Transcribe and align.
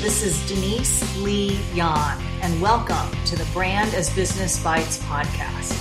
this 0.00 0.22
is 0.22 0.46
Denise 0.46 1.02
Lee 1.18 1.58
Yohn, 1.74 2.22
and 2.40 2.62
welcome 2.62 3.10
to 3.24 3.34
the 3.34 3.44
Brand 3.52 3.94
as 3.94 4.14
Business 4.14 4.62
Bites 4.62 4.98
podcast. 4.98 5.74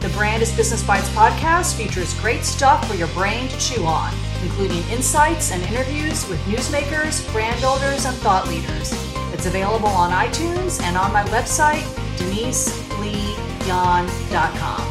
The 0.00 0.08
Brand 0.08 0.42
as 0.42 0.52
Business 0.56 0.84
Bites 0.84 1.08
podcast 1.10 1.76
features 1.76 2.18
great 2.20 2.42
stuff 2.42 2.88
for 2.88 2.94
your 2.94 3.06
brain 3.08 3.46
to 3.48 3.60
chew 3.60 3.84
on, 3.84 4.12
including 4.42 4.82
insights 4.90 5.52
and 5.52 5.62
interviews 5.62 6.28
with 6.28 6.40
newsmakers, 6.46 7.30
brand 7.32 7.60
builders, 7.60 8.06
and 8.06 8.16
thought 8.16 8.48
leaders. 8.48 8.92
It's 9.32 9.46
available 9.46 9.86
on 9.86 10.10
iTunes 10.10 10.82
and 10.82 10.96
on 10.96 11.12
my 11.12 11.22
website, 11.24 11.84
deniseleeyohn.com. 12.16 14.87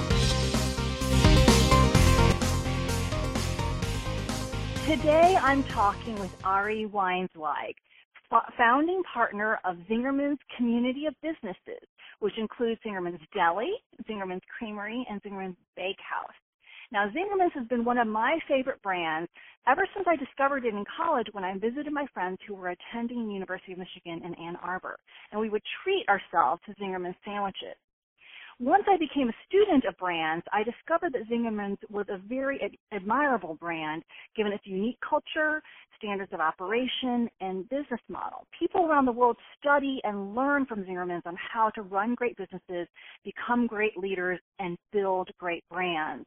Today 4.87 5.37
I'm 5.41 5.63
talking 5.65 6.17
with 6.17 6.33
Ari 6.45 6.85
Weinzweig, 6.85 7.73
founding 8.57 9.03
partner 9.03 9.59
of 9.65 9.75
Zingerman's 9.89 10.39
Community 10.55 11.07
of 11.07 11.15
Businesses, 11.21 11.83
which 12.19 12.37
includes 12.37 12.79
Zingerman's 12.85 13.19
Deli, 13.33 13.73
Zingerman's 14.09 14.45
Creamery, 14.57 15.05
and 15.09 15.21
Zingerman's 15.21 15.57
Bakehouse. 15.75 16.37
Now, 16.93 17.09
Zingerman's 17.09 17.51
has 17.55 17.67
been 17.67 17.83
one 17.83 17.97
of 17.97 18.07
my 18.07 18.39
favorite 18.47 18.81
brands 18.81 19.29
ever 19.67 19.85
since 19.93 20.07
I 20.07 20.15
discovered 20.15 20.63
it 20.63 20.73
in 20.73 20.85
college 20.95 21.27
when 21.33 21.43
I 21.43 21.57
visited 21.57 21.91
my 21.91 22.05
friends 22.13 22.37
who 22.47 22.55
were 22.55 22.69
attending 22.69 23.29
University 23.29 23.73
of 23.73 23.79
Michigan 23.79 24.21
in 24.23 24.33
Ann 24.35 24.55
Arbor, 24.63 24.97
and 25.33 25.41
we 25.41 25.49
would 25.49 25.63
treat 25.83 26.07
ourselves 26.07 26.61
to 26.65 26.73
Zingerman's 26.81 27.17
sandwiches. 27.25 27.75
Once 28.59 28.83
I 28.89 28.97
became 28.97 29.29
a 29.29 29.33
student 29.47 29.85
of 29.85 29.95
brands, 29.97 30.43
I 30.51 30.63
discovered 30.63 31.13
that 31.13 31.29
Zingerman's 31.29 31.77
was 31.91 32.07
a 32.09 32.17
very 32.17 32.59
ad- 32.63 32.75
admirable 32.91 33.53
brand 33.53 34.01
given 34.35 34.51
its 34.51 34.65
unique 34.65 34.97
culture, 35.07 35.61
standards 35.95 36.33
of 36.33 36.39
operation, 36.39 37.29
and 37.39 37.69
business 37.69 38.01
model. 38.09 38.47
People 38.57 38.87
around 38.87 39.05
the 39.05 39.11
world 39.11 39.37
study 39.59 40.01
and 40.03 40.33
learn 40.33 40.65
from 40.65 40.83
Zingerman's 40.83 41.25
on 41.27 41.35
how 41.35 41.69
to 41.71 41.83
run 41.83 42.15
great 42.15 42.35
businesses, 42.35 42.87
become 43.23 43.67
great 43.67 43.95
leaders, 43.95 44.39
and 44.57 44.75
build 44.91 45.29
great 45.37 45.63
brands. 45.69 46.25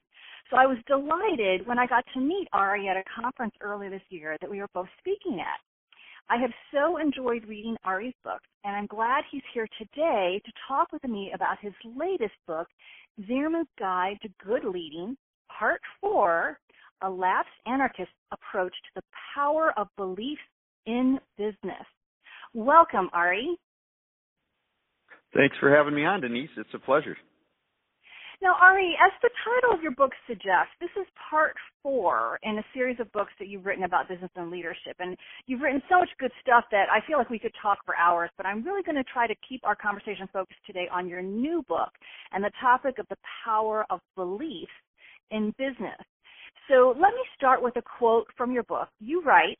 So 0.50 0.56
I 0.56 0.66
was 0.66 0.78
delighted 0.86 1.66
when 1.66 1.80
I 1.80 1.86
got 1.86 2.04
to 2.14 2.20
meet 2.20 2.46
Ari 2.52 2.88
at 2.88 2.96
a 2.96 3.02
conference 3.20 3.54
earlier 3.60 3.90
this 3.90 4.02
year 4.08 4.36
that 4.40 4.50
we 4.50 4.60
were 4.60 4.68
both 4.72 4.88
speaking 5.00 5.40
at. 5.40 5.58
I 6.30 6.36
have 6.36 6.52
so 6.72 6.98
enjoyed 6.98 7.44
reading 7.48 7.76
Ari's 7.84 8.14
books, 8.22 8.46
and 8.62 8.76
I'm 8.76 8.86
glad 8.86 9.24
he's 9.32 9.42
here 9.52 9.66
today 9.76 10.40
to 10.44 10.52
talk 10.68 10.92
with 10.92 11.02
me 11.02 11.32
about 11.34 11.58
his 11.60 11.72
latest 11.84 12.34
book, 12.46 12.68
Zingerman's 13.22 13.66
Guide 13.80 14.16
to 14.22 14.28
Good 14.46 14.62
Leading, 14.64 15.16
Part 15.58 15.80
4, 16.00 16.56
A 17.02 17.10
Lapsed 17.10 17.50
Anarchist 17.66 18.12
Approach 18.30 18.70
to 18.70 19.00
the 19.00 19.02
Power 19.34 19.74
of 19.76 19.88
Beliefs 19.96 20.40
in 20.86 21.18
Business. 21.36 21.84
Welcome, 22.54 23.10
Ari. 23.12 23.58
Thanks 25.34 25.56
for 25.58 25.74
having 25.74 25.96
me 25.96 26.04
on, 26.04 26.20
Denise. 26.20 26.50
It's 26.56 26.74
a 26.74 26.78
pleasure. 26.78 27.16
Now, 28.42 28.56
Ari, 28.58 28.96
as 29.04 29.12
the 29.20 29.28
title 29.44 29.76
of 29.76 29.82
your 29.82 29.92
book 29.92 30.12
suggests, 30.26 30.72
this 30.80 30.88
is 30.98 31.06
part 31.30 31.54
four 31.82 32.38
in 32.42 32.56
a 32.56 32.64
series 32.72 32.98
of 32.98 33.12
books 33.12 33.32
that 33.38 33.48
you've 33.48 33.66
written 33.66 33.84
about 33.84 34.08
business 34.08 34.30
and 34.34 34.50
leadership. 34.50 34.96
And 34.98 35.14
you've 35.46 35.60
written 35.60 35.82
so 35.90 35.98
much 35.98 36.08
good 36.18 36.32
stuff 36.40 36.64
that 36.70 36.86
I 36.90 37.06
feel 37.06 37.18
like 37.18 37.28
we 37.28 37.38
could 37.38 37.52
talk 37.60 37.84
for 37.84 37.94
hours, 37.96 38.30
but 38.38 38.46
I'm 38.46 38.64
really 38.64 38.82
going 38.82 38.96
to 38.96 39.04
try 39.04 39.26
to 39.26 39.34
keep 39.46 39.60
our 39.64 39.76
conversation 39.76 40.26
focused 40.32 40.60
today 40.66 40.88
on 40.90 41.06
your 41.06 41.20
new 41.20 41.62
book 41.68 41.90
and 42.32 42.42
the 42.42 42.50
topic 42.62 42.98
of 42.98 43.06
the 43.10 43.18
power 43.44 43.84
of 43.90 44.00
belief 44.16 44.68
in 45.30 45.54
business. 45.58 46.00
So 46.66 46.94
let 46.96 47.12
me 47.12 47.20
start 47.36 47.62
with 47.62 47.76
a 47.76 47.82
quote 47.82 48.28
from 48.38 48.52
your 48.52 48.62
book. 48.62 48.88
You 49.00 49.22
write, 49.22 49.58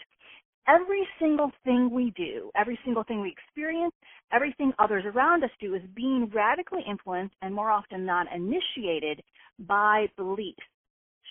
every 0.71 1.07
single 1.19 1.51
thing 1.65 1.91
we 1.93 2.13
do, 2.17 2.51
every 2.57 2.79
single 2.85 3.05
thing 3.05 3.21
we 3.21 3.31
experience, 3.33 3.95
everything 4.33 4.73
others 4.79 5.05
around 5.07 5.43
us 5.45 5.51
do 5.61 5.75
is 5.75 5.83
being 5.95 6.31
radically 6.35 6.83
influenced 6.89 7.35
and 7.43 7.55
more 7.55 7.71
often 7.71 8.05
not 8.05 8.27
initiated 8.35 9.23
by 9.59 10.07
beliefs. 10.17 10.59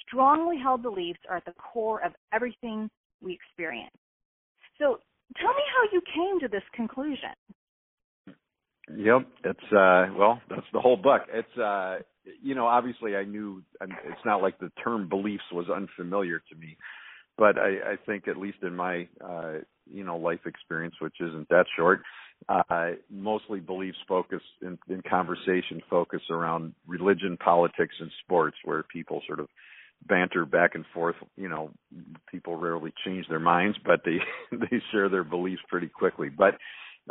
Strongly 0.07 0.57
held 0.61 0.81
beliefs 0.81 1.19
are 1.29 1.37
at 1.37 1.45
the 1.45 1.53
core 1.53 2.03
of 2.03 2.13
everything 2.33 2.89
we 3.21 3.33
experience. 3.33 3.95
So 4.77 4.99
tell 5.37 5.53
me 5.53 5.63
how 5.75 5.89
you 5.91 6.01
came 6.13 6.39
to 6.41 6.47
this 6.47 6.63
conclusion. 6.73 7.35
Yep, 8.97 9.27
it's 9.43 9.71
uh 9.71 10.07
well, 10.17 10.41
that's 10.49 10.65
the 10.73 10.79
whole 10.79 10.97
book. 10.97 11.21
It's 11.31 11.57
uh 11.57 11.97
you 12.41 12.55
know, 12.55 12.65
obviously 12.65 13.15
I 13.15 13.23
knew 13.23 13.63
it's 13.81 14.25
not 14.25 14.41
like 14.41 14.57
the 14.59 14.71
term 14.83 15.07
beliefs 15.07 15.43
was 15.51 15.67
unfamiliar 15.69 16.41
to 16.49 16.55
me 16.55 16.75
but 17.39 17.57
I, 17.57 17.93
I 17.93 17.95
think 18.05 18.27
at 18.27 18.37
least 18.37 18.57
in 18.61 18.75
my 18.75 19.07
uh, 19.23 19.53
you 19.91 20.03
know 20.03 20.17
life 20.17 20.41
experience, 20.45 20.95
which 20.99 21.15
isn't 21.21 21.47
that 21.49 21.65
short, 21.75 22.01
uh, 22.49 22.91
mostly 23.09 23.61
beliefs 23.61 23.97
focus 24.07 24.41
in, 24.61 24.77
in 24.89 25.01
conversation 25.09 25.81
focus 25.89 26.21
around 26.29 26.73
religion, 26.85 27.37
politics, 27.37 27.95
and 27.99 28.11
sports, 28.23 28.57
where 28.65 28.83
people 28.83 29.21
sort 29.25 29.39
of 29.39 29.47
banter 30.07 30.45
back 30.45 30.75
and 30.75 30.85
forth. 30.93 31.15
You 31.37 31.47
know, 31.47 31.71
people 32.29 32.57
rarely 32.57 32.93
change 33.05 33.25
their 33.29 33.39
minds, 33.39 33.77
but 33.83 34.01
they 34.03 34.17
they 34.57 34.81
share 34.91 35.07
their 35.07 35.23
beliefs 35.23 35.61
pretty 35.69 35.87
quickly. 35.87 36.27
But 36.27 36.55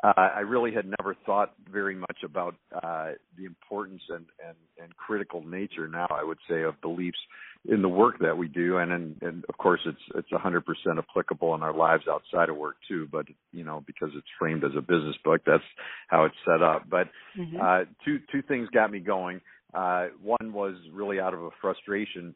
uh, 0.03 0.13
I 0.17 0.41
really 0.41 0.73
had 0.73 0.87
never 1.01 1.17
thought 1.27 1.55
very 1.73 1.97
much 1.97 2.19
about 2.23 2.55
uh, 2.73 3.13
the 3.37 3.47
importance 3.47 4.03
and, 4.11 4.27
and, 4.47 4.57
and 4.81 4.97
critical 4.97 5.43
nature 5.43 5.89
now, 5.89 6.07
I 6.11 6.23
would 6.23 6.39
say, 6.49 6.63
of 6.63 6.81
beliefs 6.81 7.19
in 7.65 7.83
the 7.83 7.89
work 7.89 8.19
that 8.21 8.37
we 8.37 8.49
do, 8.49 8.79
and 8.79 8.93
and, 8.93 9.17
and 9.23 9.45
of 9.49 9.59
course 9.59 9.81
it's 9.87 9.99
it's 10.15 10.31
100% 10.31 10.63
applicable 10.99 11.55
in 11.55 11.63
our 11.63 11.75
lives 11.75 12.05
outside 12.11 12.49
of 12.49 12.57
work 12.57 12.77
too. 12.89 13.09
But 13.11 13.27
you 13.53 13.65
know, 13.65 13.83
because 13.87 14.11
it's 14.17 14.27
framed 14.39 14.65
as 14.65 14.73
a 14.77 14.81
business 14.81 15.17
book, 15.25 15.43
that's 15.47 15.63
how 16.09 16.25
it's 16.25 16.37
set 16.47 16.63
up. 16.63 16.89
But 16.89 17.09
mm-hmm. 17.37 17.57
uh, 17.61 17.85
two 18.05 18.19
two 18.33 18.43
things 18.43 18.69
got 18.71 18.91
me 18.91 19.01
going. 19.01 19.41
Uh, 19.75 20.07
one 20.23 20.53
was 20.53 20.75
really 20.93 21.21
out 21.21 21.35
of 21.35 21.43
a 21.43 21.51
frustration 21.61 22.35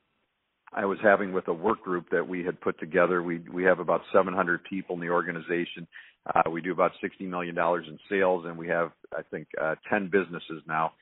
I 0.74 0.86
was 0.86 0.98
having 1.02 1.32
with 1.32 1.48
a 1.48 1.52
work 1.52 1.82
group 1.82 2.10
that 2.10 2.26
we 2.26 2.44
had 2.44 2.60
put 2.60 2.78
together. 2.80 3.22
We 3.22 3.40
we 3.52 3.64
have 3.64 3.78
about 3.78 4.02
700 4.12 4.64
people 4.64 4.94
in 4.94 5.00
the 5.00 5.10
organization. 5.10 5.86
Uh, 6.34 6.50
we 6.50 6.62
do 6.62 6.72
about 6.72 6.92
60 7.00 7.24
million 7.26 7.54
dollars 7.54 7.86
in 7.88 7.98
sales, 8.08 8.44
and 8.46 8.56
we 8.56 8.68
have 8.68 8.92
I 9.16 9.22
think 9.30 9.48
uh, 9.60 9.74
10 9.90 10.08
businesses 10.10 10.62
now. 10.66 10.92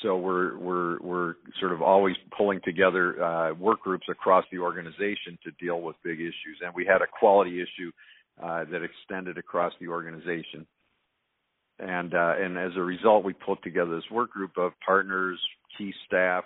So 0.00 0.16
we're 0.16 0.56
we're 0.58 0.98
we're 1.00 1.34
sort 1.60 1.72
of 1.72 1.82
always 1.82 2.16
pulling 2.36 2.60
together 2.64 3.22
uh, 3.22 3.54
work 3.54 3.82
groups 3.82 4.06
across 4.10 4.44
the 4.50 4.58
organization 4.58 5.38
to 5.44 5.50
deal 5.60 5.80
with 5.80 5.96
big 6.02 6.18
issues, 6.20 6.58
and 6.64 6.72
we 6.74 6.86
had 6.86 7.02
a 7.02 7.06
quality 7.06 7.60
issue 7.60 7.92
uh, 8.42 8.64
that 8.70 8.82
extended 8.82 9.38
across 9.38 9.72
the 9.80 9.88
organization. 9.88 10.66
And 11.78 12.14
uh, 12.14 12.34
and 12.38 12.58
as 12.58 12.72
a 12.76 12.82
result, 12.82 13.24
we 13.24 13.32
pulled 13.32 13.62
together 13.62 13.94
this 13.94 14.10
work 14.10 14.30
group 14.30 14.56
of 14.56 14.72
partners, 14.84 15.38
key 15.76 15.92
staff, 16.06 16.44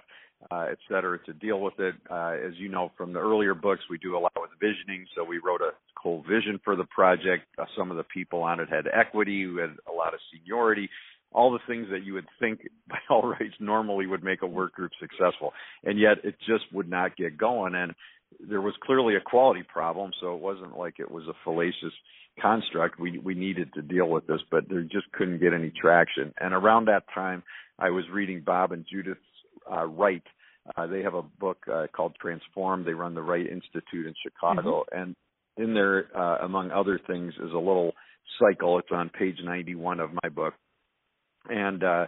uh, 0.51 0.67
et 0.71 0.79
cetera, 0.89 1.19
to 1.25 1.33
deal 1.35 1.61
with 1.61 1.79
it. 1.79 1.95
Uh, 2.11 2.35
as 2.47 2.55
you 2.56 2.69
know 2.69 2.91
from 2.97 3.12
the 3.12 3.21
earlier 3.21 3.55
books, 3.55 3.83
we 3.91 3.99
do 3.99 4.17
a 4.17 4.21
lot 4.21 4.33
with 4.39 4.51
visioning. 4.61 5.06
So 5.15 5.25
we 5.25 5.39
wrote 5.39 5.61
a 5.61 5.73
whole 5.97 6.23
vision 6.29 6.61
for 6.65 6.77
the 6.77 6.85
project. 6.85 7.45
Uh, 7.59 7.65
some 7.77 7.91
of 7.91 7.97
the 7.97 8.05
people 8.05 8.43
on 8.43 8.61
it 8.61 8.69
had 8.69 8.87
equity, 8.93 9.45
who 9.45 9.59
had 9.59 9.71
a 9.89 9.93
lot 9.93 10.15
of 10.15 10.21
seniority, 10.33 10.89
all 11.37 11.53
the 11.53 11.61
things 11.69 11.87
that 11.91 12.03
you 12.03 12.15
would 12.15 12.27
think 12.41 12.61
by 12.89 12.99
all 13.09 13.29
rights 13.29 13.55
normally 13.61 14.07
would 14.07 14.25
make 14.25 14.43
a 14.43 14.47
work 14.47 14.73
group 14.73 14.91
successful. 14.99 15.53
And 15.85 16.01
yet 16.01 16.19
it 16.25 16.37
just 16.47 16.65
would 16.73 16.89
not 16.89 17.17
get 17.17 17.39
going. 17.39 17.75
And 17.75 17.95
there 18.41 18.61
was 18.61 18.75
clearly 18.83 19.15
a 19.15 19.21
quality 19.21 19.63
problem. 19.63 20.11
So 20.21 20.35
it 20.35 20.41
wasn't 20.41 20.77
like 20.77 20.95
it 20.99 21.11
was 21.11 21.25
a 21.29 21.35
fallacious 21.45 21.93
construct. 22.41 22.99
We, 22.99 23.19
we 23.19 23.35
needed 23.35 23.73
to 23.75 23.83
deal 23.83 24.09
with 24.09 24.27
this, 24.27 24.41
but 24.50 24.69
there 24.69 24.83
just 24.83 25.12
couldn't 25.12 25.41
get 25.41 25.53
any 25.53 25.71
traction. 25.71 26.35
And 26.41 26.53
around 26.53 26.87
that 26.87 27.05
time, 27.15 27.43
I 27.79 27.91
was 27.91 28.05
reading 28.12 28.43
Bob 28.44 28.73
and 28.73 28.85
Judith 28.91 29.19
uh, 29.71 29.87
Wright. 29.87 30.23
Uh, 30.77 30.87
they 30.87 31.03
have 31.03 31.15
a 31.15 31.23
book 31.23 31.59
uh, 31.73 31.87
called 31.94 32.17
Transform. 32.21 32.85
They 32.85 32.93
run 32.93 33.15
the 33.15 33.23
Wright 33.23 33.47
Institute 33.47 34.06
in 34.06 34.15
Chicago, 34.23 34.85
mm-hmm. 34.93 35.00
and 35.00 35.17
in 35.56 35.75
there, 35.75 36.09
uh, 36.17 36.44
among 36.44 36.71
other 36.71 37.00
things, 37.06 37.32
is 37.35 37.53
a 37.53 37.59
little 37.59 37.93
cycle. 38.41 38.79
It's 38.79 38.89
on 38.91 39.09
page 39.09 39.37
91 39.43 40.00
of 40.00 40.11
my 40.23 40.29
book, 40.29 40.55
and 41.48 41.82
uh, 41.82 42.06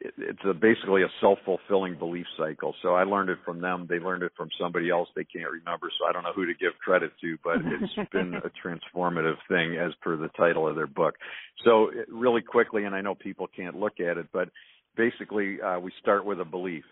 it, 0.00 0.14
it's 0.18 0.40
a, 0.44 0.54
basically 0.54 1.02
a 1.02 1.08
self-fulfilling 1.20 1.98
belief 1.98 2.26
cycle. 2.38 2.74
So 2.82 2.94
I 2.94 3.04
learned 3.04 3.30
it 3.30 3.38
from 3.44 3.60
them. 3.60 3.86
They 3.88 3.98
learned 3.98 4.22
it 4.22 4.32
from 4.36 4.48
somebody 4.60 4.90
else. 4.90 5.08
They 5.16 5.24
can't 5.24 5.50
remember, 5.50 5.88
so 5.98 6.06
I 6.06 6.12
don't 6.12 6.22
know 6.22 6.32
who 6.34 6.46
to 6.46 6.54
give 6.54 6.72
credit 6.82 7.12
to, 7.20 7.38
but 7.42 7.56
it's 7.64 8.10
been 8.12 8.34
a 8.34 8.50
transformative 8.66 9.36
thing 9.48 9.76
as 9.76 9.92
per 10.02 10.16
the 10.16 10.28
title 10.36 10.68
of 10.68 10.76
their 10.76 10.86
book. 10.86 11.16
So 11.64 11.90
really 12.08 12.42
quickly, 12.42 12.84
and 12.84 12.94
I 12.94 13.00
know 13.00 13.14
people 13.14 13.46
can't 13.54 13.76
look 13.76 14.00
at 14.00 14.18
it, 14.18 14.26
but 14.32 14.50
basically 14.96 15.60
uh, 15.60 15.78
we 15.78 15.92
start 16.00 16.24
with 16.24 16.40
a 16.40 16.44
belief. 16.44 16.84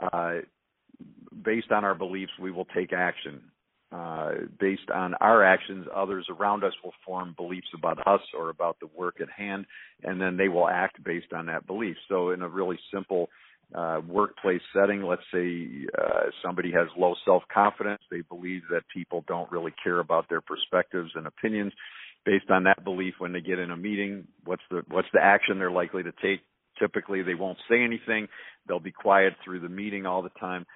Uh, 0.00 0.40
based 1.44 1.70
on 1.70 1.84
our 1.84 1.94
beliefs, 1.94 2.32
we 2.40 2.50
will 2.50 2.66
take 2.66 2.92
action. 2.92 3.40
Uh, 3.92 4.30
based 4.60 4.88
on 4.94 5.14
our 5.14 5.44
actions, 5.44 5.86
others 5.94 6.24
around 6.30 6.62
us 6.62 6.72
will 6.84 6.92
form 7.04 7.34
beliefs 7.36 7.66
about 7.76 7.98
us 8.06 8.20
or 8.38 8.48
about 8.48 8.78
the 8.78 8.86
work 8.96 9.16
at 9.20 9.28
hand, 9.28 9.66
and 10.04 10.20
then 10.20 10.36
they 10.36 10.48
will 10.48 10.68
act 10.68 11.02
based 11.02 11.32
on 11.32 11.46
that 11.46 11.66
belief. 11.66 11.96
So, 12.08 12.30
in 12.30 12.42
a 12.42 12.48
really 12.48 12.78
simple 12.94 13.28
uh, 13.74 14.00
workplace 14.06 14.60
setting. 14.74 15.02
Let's 15.02 15.22
say 15.32 15.68
uh, 15.96 16.30
somebody 16.44 16.72
has 16.72 16.88
low 16.96 17.14
self 17.24 17.42
confidence. 17.52 18.02
They 18.10 18.22
believe 18.22 18.62
that 18.70 18.82
people 18.92 19.24
don't 19.28 19.50
really 19.50 19.72
care 19.82 20.00
about 20.00 20.28
their 20.28 20.40
perspectives 20.40 21.10
and 21.14 21.26
opinions. 21.26 21.72
Based 22.26 22.50
on 22.50 22.64
that 22.64 22.84
belief, 22.84 23.14
when 23.18 23.32
they 23.32 23.40
get 23.40 23.58
in 23.58 23.70
a 23.70 23.76
meeting, 23.76 24.26
what's 24.44 24.62
the 24.70 24.82
what's 24.88 25.08
the 25.12 25.22
action 25.22 25.58
they're 25.58 25.70
likely 25.70 26.02
to 26.02 26.12
take? 26.22 26.40
Typically, 26.78 27.22
they 27.22 27.34
won't 27.34 27.58
say 27.68 27.82
anything. 27.82 28.26
They'll 28.66 28.80
be 28.80 28.92
quiet 28.92 29.34
through 29.44 29.60
the 29.60 29.68
meeting 29.68 30.04
all 30.04 30.22
the 30.22 30.30
time. 30.40 30.66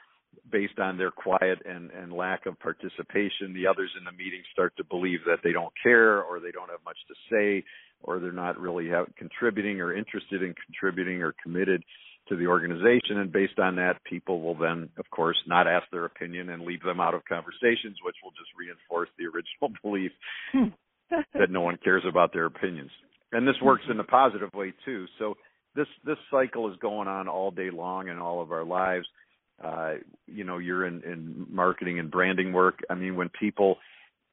Based 0.51 0.79
on 0.79 0.97
their 0.97 1.11
quiet 1.11 1.59
and, 1.65 1.91
and 1.91 2.13
lack 2.13 2.47
of 2.47 2.59
participation, 2.61 3.53
the 3.53 3.67
others 3.67 3.91
in 3.99 4.05
the 4.05 4.13
meeting 4.13 4.43
start 4.53 4.77
to 4.77 4.85
believe 4.85 5.21
that 5.27 5.39
they 5.43 5.53
don't 5.53 5.73
care 5.83 6.23
or 6.23 6.41
they 6.41 6.51
don't 6.51 6.71
have 6.71 6.85
much 6.85 6.99
to 7.09 7.15
say 7.31 7.65
or 8.03 8.21
they're 8.21 8.33
not 8.33 8.61
really 8.61 8.91
contributing 9.17 9.81
or 9.81 9.95
interested 9.95 10.43
in 10.43 10.55
contributing 10.67 11.23
or 11.23 11.35
committed 11.43 11.83
to 12.29 12.37
the 12.37 12.47
organization. 12.47 13.19
And 13.19 13.33
based 13.33 13.59
on 13.59 13.77
that, 13.77 14.03
people 14.05 14.41
will 14.41 14.55
then, 14.55 14.89
of 14.99 15.11
course, 15.11 15.37
not 15.47 15.67
ask 15.67 15.85
their 15.91 16.05
opinion 16.05 16.51
and 16.51 16.63
leave 16.63 16.83
them 16.83 17.01
out 17.01 17.15
of 17.15 17.25
conversations, 17.25 17.97
which 18.05 18.17
will 18.23 18.33
just 18.33 18.51
reinforce 18.57 19.09
the 19.19 19.25
original 19.25 19.73
belief 19.83 20.13
that 21.35 21.51
no 21.51 21.61
one 21.61 21.79
cares 21.83 22.05
about 22.09 22.33
their 22.33 22.47
opinions. 22.47 22.91
And 23.33 23.47
this 23.47 23.57
works 23.63 23.85
in 23.91 23.99
a 23.99 24.05
positive 24.05 24.51
way 24.55 24.73
too. 24.85 25.07
So 25.19 25.35
this 25.75 25.89
this 26.05 26.19
cycle 26.31 26.71
is 26.71 26.79
going 26.81 27.09
on 27.09 27.27
all 27.27 27.51
day 27.51 27.71
long 27.71 28.09
in 28.09 28.19
all 28.19 28.41
of 28.41 28.53
our 28.53 28.65
lives. 28.65 29.07
Uh, 29.63 29.95
you 30.27 30.45
know, 30.45 30.59
you're 30.59 30.87
in, 30.87 31.03
in 31.03 31.47
marketing 31.51 31.99
and 31.99 32.11
branding 32.11 32.53
work. 32.53 32.81
I 32.91 32.95
mean, 32.95 33.17
when 33.17 33.29
people, 33.29 33.79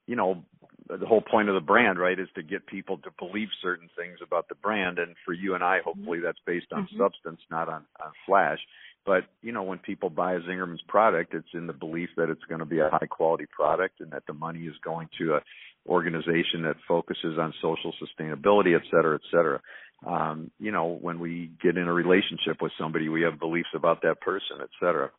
you 0.08 0.16
know, 0.16 0.44
the 0.90 1.06
whole 1.06 1.22
point 1.22 1.48
of 1.48 1.56
the 1.56 1.62
brand, 1.62 2.00
right, 2.00 2.20
is 2.20 2.28
to 2.36 2.44
get 2.44 2.66
people 2.66 2.98
to 2.98 3.12
believe 3.18 3.48
certain 3.62 3.90
things 3.96 4.18
about 4.22 4.50
the 4.50 4.56
brand. 4.56 5.00
And 5.00 5.16
for 5.26 5.34
you 5.34 5.54
and 5.56 5.64
I, 5.64 5.80
hopefully 5.86 6.20
that's 6.20 6.40
based 6.46 6.74
on 6.74 6.84
mm-hmm. 6.84 6.98
substance, 6.98 7.40
not 7.50 7.70
on, 7.70 7.86
on 8.04 8.12
flash. 8.26 8.60
But, 9.06 9.24
you 9.42 9.52
know, 9.52 9.64
when 9.64 9.80
people 9.80 10.10
buy 10.10 10.34
a 10.34 10.40
Zingerman's 10.42 10.84
product, 10.88 11.34
it's 11.34 11.48
in 11.54 11.66
the 11.68 11.74
belief 11.74 12.10
that 12.18 12.30
it's 12.30 12.44
going 12.50 12.60
to 12.60 12.66
be 12.66 12.80
a 12.80 12.90
high 12.90 13.08
quality 13.08 13.46
product 13.46 14.00
and 14.00 14.12
that 14.12 14.24
the 14.28 14.34
money 14.34 14.62
is 14.66 14.76
going 14.84 15.08
to 15.20 15.36
a 15.36 15.42
organization 15.88 16.62
that 16.64 16.76
focuses 16.88 17.40
on 17.40 17.54
social 17.62 17.94
sustainability, 17.94 18.76
et 18.76 18.84
cetera, 18.92 19.16
et 19.16 19.28
cetera. 19.32 19.60
Um, 20.06 20.50
you 20.60 20.72
know, 20.72 20.98
when 21.02 21.20
we 21.20 21.52
get 21.62 21.78
in 21.78 21.88
a 21.88 21.94
relationship 21.94 22.58
with 22.62 22.72
somebody, 22.80 23.08
we 23.08 23.22
have 23.22 23.40
beliefs 23.40 23.70
about 23.76 24.02
that 24.02 24.20
person, 24.22 24.58
et 24.62 24.70
cetera. 24.80 25.12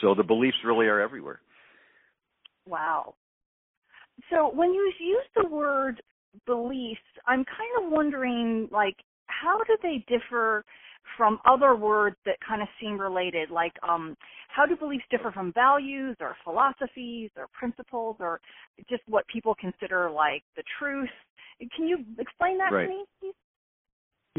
So 0.00 0.14
the 0.14 0.24
beliefs 0.24 0.56
really 0.64 0.86
are 0.86 1.00
everywhere. 1.00 1.40
Wow. 2.66 3.14
So 4.30 4.50
when 4.52 4.72
you 4.72 4.92
use 4.98 5.26
the 5.36 5.48
word 5.48 6.02
beliefs, 6.46 7.00
I'm 7.26 7.44
kind 7.44 7.84
of 7.86 7.92
wondering, 7.92 8.68
like, 8.70 8.96
how 9.26 9.58
do 9.58 9.76
they 9.82 10.04
differ 10.08 10.64
from 11.16 11.38
other 11.44 11.74
words 11.74 12.16
that 12.26 12.36
kind 12.46 12.62
of 12.62 12.68
seem 12.80 13.00
related? 13.00 13.50
Like, 13.50 13.72
um, 13.88 14.16
how 14.48 14.66
do 14.66 14.76
beliefs 14.76 15.04
differ 15.10 15.30
from 15.32 15.52
values 15.52 16.16
or 16.20 16.36
philosophies 16.44 17.30
or 17.36 17.46
principles 17.58 18.16
or 18.20 18.40
just 18.88 19.02
what 19.06 19.26
people 19.28 19.54
consider 19.60 20.10
like 20.10 20.42
the 20.56 20.62
truth? 20.78 21.08
Can 21.76 21.86
you 21.86 21.98
explain 22.18 22.58
that 22.58 22.72
right. 22.72 22.84
to 22.84 22.88
me? 22.88 23.04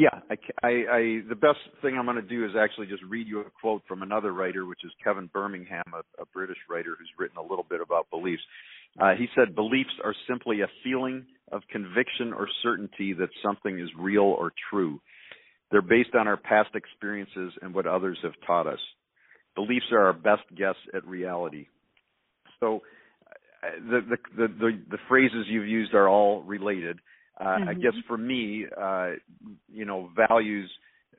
Yeah, 0.01 0.19
I, 0.31 0.35
I, 0.63 0.69
I, 0.69 1.19
the 1.29 1.35
best 1.35 1.59
thing 1.83 1.95
I'm 1.95 2.05
going 2.05 2.15
to 2.15 2.23
do 2.23 2.43
is 2.43 2.53
actually 2.59 2.87
just 2.87 3.03
read 3.03 3.27
you 3.27 3.41
a 3.41 3.43
quote 3.61 3.83
from 3.87 4.01
another 4.01 4.33
writer, 4.33 4.65
which 4.65 4.83
is 4.83 4.91
Kevin 5.03 5.29
Birmingham, 5.31 5.83
a, 5.93 5.99
a 6.19 6.25
British 6.33 6.57
writer 6.67 6.95
who's 6.97 7.11
written 7.19 7.37
a 7.37 7.41
little 7.43 7.67
bit 7.69 7.81
about 7.81 8.09
beliefs. 8.09 8.41
Uh, 8.99 9.11
he 9.15 9.27
said, 9.35 9.53
beliefs 9.53 9.91
are 10.03 10.15
simply 10.27 10.61
a 10.61 10.67
feeling 10.83 11.27
of 11.51 11.61
conviction 11.71 12.33
or 12.33 12.47
certainty 12.63 13.13
that 13.13 13.29
something 13.43 13.79
is 13.79 13.89
real 13.95 14.23
or 14.23 14.51
true. 14.71 14.99
They're 15.69 15.83
based 15.83 16.15
on 16.19 16.27
our 16.27 16.37
past 16.37 16.69
experiences 16.73 17.53
and 17.61 17.71
what 17.71 17.85
others 17.85 18.17
have 18.23 18.33
taught 18.47 18.65
us. 18.65 18.79
Beliefs 19.53 19.85
are 19.91 20.07
our 20.07 20.13
best 20.13 20.45
guess 20.57 20.77
at 20.95 21.05
reality. 21.05 21.67
So, 22.59 22.81
uh, 23.63 23.69
the, 23.87 24.01
the 24.01 24.17
the 24.35 24.47
the, 24.47 24.71
the 24.89 24.97
phrases 25.07 25.45
you've 25.47 25.67
used 25.67 25.93
are 25.93 26.09
all 26.09 26.41
related. 26.41 26.97
Uh, 27.39 27.43
mm-hmm. 27.43 27.69
I 27.69 27.73
guess 27.73 27.93
for 28.07 28.17
me, 28.17 28.65
uh, 28.79 29.11
you 29.71 29.85
know, 29.85 30.09
values 30.15 30.69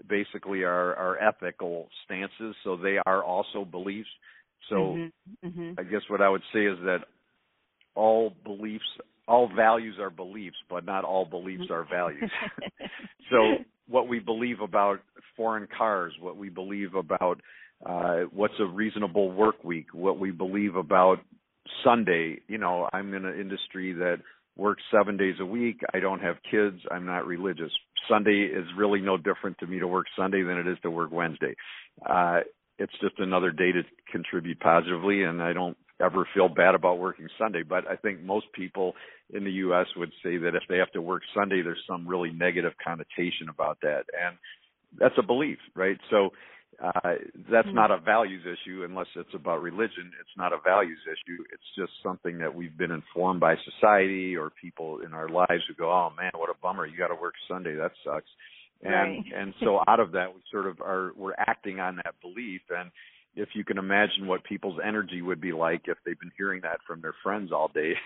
basically 0.09 0.63
are, 0.63 0.95
are 0.95 1.19
ethical 1.23 1.89
stances, 2.05 2.55
so 2.65 2.77
they 2.77 2.99
are 3.07 3.23
also 3.23 3.65
beliefs. 3.65 4.09
So 4.69 4.77
mm-hmm. 4.77 5.47
Mm-hmm. 5.49 5.73
I 5.79 5.83
guess 5.85 6.03
what 6.09 6.21
I 6.21 6.29
would 6.29 6.43
say 6.53 6.67
is 6.67 6.79
that 6.85 7.01
all 7.95 8.35
beliefs, 8.45 8.85
all 9.29 9.51
values 9.55 9.97
are 10.01 10.11
beliefs, 10.11 10.57
but 10.69 10.85
not 10.85 11.05
all 11.05 11.25
beliefs 11.25 11.65
are 11.71 11.87
values. 11.91 12.31
so 13.31 13.65
what 13.89 14.09
we 14.09 14.19
believe 14.19 14.61
about 14.61 15.01
foreign 15.37 15.69
cars, 15.77 16.13
what 16.21 16.37
we 16.37 16.49
believe 16.49 16.95
about 16.95 17.41
uh, 17.85 18.21
what's 18.33 18.55
a 18.61 18.65
reasonable 18.65 19.33
work 19.33 19.63
week, 19.65 19.87
what 19.93 20.19
we 20.19 20.31
believe 20.31 20.77
about 20.77 21.19
Sunday. 21.85 22.39
You 22.49 22.59
know, 22.59 22.89
I'm 22.93 23.13
in 23.15 23.25
an 23.25 23.39
industry 23.39 23.93
that 23.95 24.19
work 24.57 24.79
seven 24.93 25.17
days 25.17 25.37
a 25.41 25.47
week. 25.47 25.81
I 25.95 26.01
don't 26.01 26.21
have 26.21 26.37
kids. 26.51 26.79
I'm 26.91 27.07
not 27.07 27.27
religious. 27.27 27.73
Sunday 28.09 28.45
is 28.45 28.67
really 28.77 29.01
no 29.01 29.17
different 29.17 29.59
to 29.59 29.67
me 29.67 29.79
to 29.79 29.87
work 29.87 30.07
Sunday 30.17 30.43
than 30.43 30.59
it 30.59 30.67
is 30.67 30.79
to 30.83 30.91
work 30.91 31.11
Wednesday. 31.13 31.55
Uh, 32.05 32.41
it's 32.79 32.93
just 33.01 33.19
another 33.19 33.51
day 33.51 33.73
to 33.73 33.83
contribute 34.11 34.61
positively, 34.61 35.23
and 35.23 35.43
I 35.43 35.53
don't 35.53 35.77
ever 36.03 36.27
feel 36.35 36.49
bad 36.49 36.75
about 36.75 36.99
working 36.99 37.29
Sunday. 37.39 37.63
But 37.63 37.89
I 37.89 37.97
think 37.97 38.23
most 38.23 38.47
people 38.55 38.95
in 39.33 39.45
the 39.45 39.53
U.S. 39.53 39.87
would 39.97 40.13
say 40.23 40.37
that 40.39 40.55
if 40.55 40.63
they 40.69 40.79
have 40.79 40.91
to 40.93 41.03
work 41.03 41.23
Sunday, 41.35 41.63
there's 41.63 41.83
some 41.89 42.07
really 42.07 42.33
negative 42.33 42.73
connotation 42.83 43.49
about 43.49 43.79
that, 43.83 44.05
and 44.21 44.37
that's 44.99 45.15
a 45.19 45.23
belief, 45.23 45.59
right? 45.75 45.99
So 46.11 46.31
uh, 46.83 46.91
that's 47.51 47.67
mm-hmm. 47.67 47.75
not 47.75 47.91
a 47.91 47.99
values 47.99 48.43
issue 48.45 48.85
unless 48.85 49.07
it's 49.17 49.35
about 49.35 49.63
religion. 49.63 50.11
It's 50.21 50.37
not 50.37 50.53
a 50.53 50.59
values 50.65 50.99
issue. 51.07 51.43
It's 51.53 51.63
just 51.77 51.93
something 52.03 52.39
that 52.39 52.55
we've 52.55 52.77
been 52.77 52.91
informed 52.91 53.41
by 53.41 53.57
society 53.65 54.37
or 54.37 54.51
people 54.51 55.01
in 55.01 55.13
our 55.13 55.29
lives 55.29 55.63
who 55.69 55.75
go, 55.75 55.91
"Oh 55.91 56.11
man, 56.17 56.33
what 56.35 56.51
a 56.51 56.55
bummer! 56.63 56.87
You 56.87 56.97
got 56.97 57.09
to 57.09 57.21
work 57.21 57.35
Sunday. 57.49 57.75
That 57.75 57.93
sucks." 58.05 58.29
And 58.83 58.93
right. 58.93 59.25
and 59.37 59.55
so 59.61 59.81
out 59.87 60.01
of 60.01 60.13
that, 60.13 60.35
we 60.35 60.41
sort 60.51 60.67
of 60.67 60.81
are 60.81 61.13
we're 61.17 61.35
acting 61.39 61.79
on 61.79 61.97
that 61.97 62.15
belief. 62.21 62.63
And 62.71 62.91
if 63.37 63.51
you 63.55 63.65
can 63.65 63.79
imagine 63.79 64.27
what 64.27 64.45
people's 64.45 64.81
energy 64.85 65.23
would 65.23 65.41
be 65.41 65.53
like 65.53 65.83
if 65.87 65.99
they've 66.05 66.19
been 66.19 66.33
hearing 66.37 66.63
that 66.63 66.79
from 66.87 67.01
their 67.01 67.15
friends 67.23 67.53
all 67.53 67.69
day. 67.69 67.93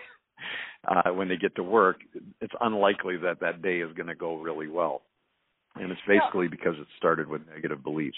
uh, 0.88 1.10
when 1.12 1.28
they 1.28 1.36
get 1.36 1.56
to 1.56 1.62
work, 1.62 1.96
it's 2.40 2.52
unlikely 2.60 3.16
that 3.19 3.40
that 3.40 3.62
day 3.62 3.78
is 3.78 3.92
going 3.94 4.08
to 4.08 4.14
go 4.14 4.36
really 4.36 4.69
well. 4.69 5.02
And 5.74 5.91
it's 5.91 6.00
basically 6.06 6.48
because 6.48 6.74
it 6.79 6.86
started 6.96 7.29
with 7.29 7.43
negative 7.52 7.82
beliefs. 7.82 8.17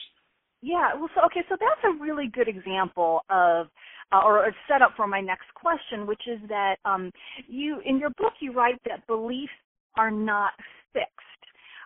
Yeah, 0.60 0.94
well, 0.94 1.08
so 1.14 1.24
okay, 1.26 1.46
so 1.48 1.56
that's 1.58 1.80
a 1.84 2.02
really 2.02 2.26
good 2.26 2.48
example 2.48 3.20
of, 3.30 3.68
uh, 4.10 4.22
or 4.24 4.46
a 4.46 4.52
setup 4.68 4.92
for 4.96 5.06
my 5.06 5.20
next 5.20 5.46
question, 5.54 6.06
which 6.06 6.22
is 6.26 6.40
that 6.48 6.76
um, 6.84 7.12
you, 7.46 7.80
in 7.84 7.98
your 7.98 8.10
book, 8.10 8.32
you 8.40 8.52
write 8.52 8.80
that 8.86 9.06
beliefs 9.06 9.52
are 9.96 10.10
not 10.10 10.52
fixed. 10.92 11.12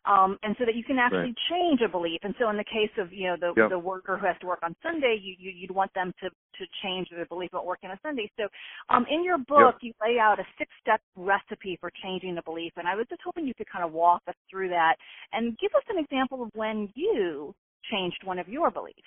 Um, 0.04 0.36
and 0.42 0.56
so 0.58 0.64
that 0.64 0.74
you 0.74 0.82
can 0.82 0.98
actually 0.98 1.30
right. 1.30 1.46
change 1.48 1.80
a 1.80 1.88
belief. 1.88 2.18
And 2.24 2.34
so 2.40 2.50
in 2.50 2.56
the 2.56 2.64
case 2.64 2.90
of 2.98 3.12
you 3.12 3.28
know 3.28 3.36
the 3.38 3.52
yep. 3.56 3.70
the 3.70 3.78
worker 3.78 4.18
who 4.18 4.26
has 4.26 4.34
to 4.40 4.48
work 4.48 4.58
on 4.64 4.74
Sunday, 4.82 5.16
you, 5.22 5.36
you 5.38 5.52
you'd 5.54 5.70
want 5.70 5.94
them 5.94 6.12
to 6.20 6.28
to 6.28 6.64
change 6.82 7.06
their 7.10 7.24
belief 7.26 7.50
about 7.52 7.66
working 7.66 7.88
on 7.88 7.96
Sunday. 8.02 8.28
So 8.36 8.48
um, 8.90 9.06
in 9.08 9.22
your 9.22 9.38
book, 9.38 9.78
yep. 9.78 9.82
you 9.82 9.92
lay 10.02 10.18
out 10.18 10.40
a 10.40 10.44
six 10.58 10.72
step 10.80 11.00
recipe 11.14 11.78
for 11.80 11.92
changing 12.02 12.34
the 12.34 12.42
belief, 12.42 12.72
and 12.76 12.88
I 12.88 12.96
was 12.96 13.06
just 13.08 13.22
hoping 13.24 13.46
you 13.46 13.54
could 13.54 13.70
kind 13.70 13.84
of 13.84 13.92
walk 13.92 14.22
us 14.26 14.34
through 14.50 14.70
that 14.70 14.96
and 15.32 15.56
give 15.58 15.70
us 15.76 15.84
an 15.88 16.02
example 16.02 16.42
of 16.42 16.50
when 16.54 16.90
you 16.96 17.54
changed 17.90 18.18
one 18.24 18.38
of 18.38 18.48
your 18.48 18.70
beliefs. 18.70 19.00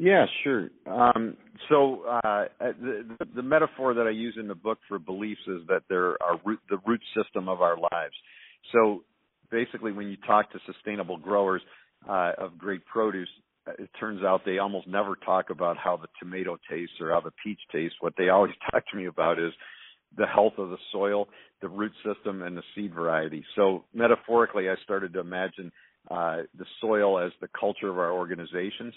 Yeah, 0.00 0.26
sure. 0.44 0.70
Um, 0.86 1.36
so 1.68 2.04
uh, 2.04 2.44
the, 2.60 3.16
the 3.34 3.42
metaphor 3.42 3.94
that 3.94 4.06
I 4.06 4.10
use 4.10 4.36
in 4.38 4.46
the 4.46 4.54
book 4.54 4.78
for 4.88 4.98
beliefs 4.98 5.40
is 5.48 5.66
that 5.66 5.82
they're 5.88 6.20
our 6.22 6.40
root, 6.44 6.60
the 6.70 6.78
root 6.86 7.00
system 7.16 7.48
of 7.48 7.60
our 7.60 7.76
lives. 7.76 8.14
So 8.72 9.02
basically, 9.50 9.90
when 9.90 10.06
you 10.06 10.16
talk 10.24 10.52
to 10.52 10.58
sustainable 10.72 11.16
growers 11.16 11.62
uh, 12.08 12.32
of 12.38 12.58
great 12.58 12.86
produce, 12.86 13.28
it 13.78 13.90
turns 13.98 14.22
out 14.22 14.42
they 14.44 14.58
almost 14.58 14.86
never 14.86 15.16
talk 15.16 15.50
about 15.50 15.76
how 15.76 15.96
the 15.96 16.08
tomato 16.20 16.58
tastes 16.70 16.94
or 17.00 17.10
how 17.10 17.20
the 17.20 17.32
peach 17.42 17.60
tastes. 17.72 17.96
What 18.00 18.14
they 18.16 18.28
always 18.28 18.52
talk 18.70 18.84
to 18.90 18.96
me 18.96 19.06
about 19.06 19.40
is 19.40 19.52
the 20.16 20.26
health 20.26 20.54
of 20.58 20.70
the 20.70 20.78
soil, 20.92 21.28
the 21.60 21.68
root 21.68 21.92
system, 22.04 22.42
and 22.42 22.56
the 22.56 22.62
seed 22.74 22.94
variety. 22.94 23.44
So 23.56 23.84
metaphorically, 23.92 24.68
I 24.68 24.74
started 24.84 25.12
to 25.14 25.20
imagine 25.20 25.72
uh, 26.10 26.42
the 26.56 26.64
soil 26.80 27.18
as 27.18 27.32
the 27.40 27.48
culture 27.58 27.88
of 27.88 27.98
our 27.98 28.12
organizations. 28.12 28.94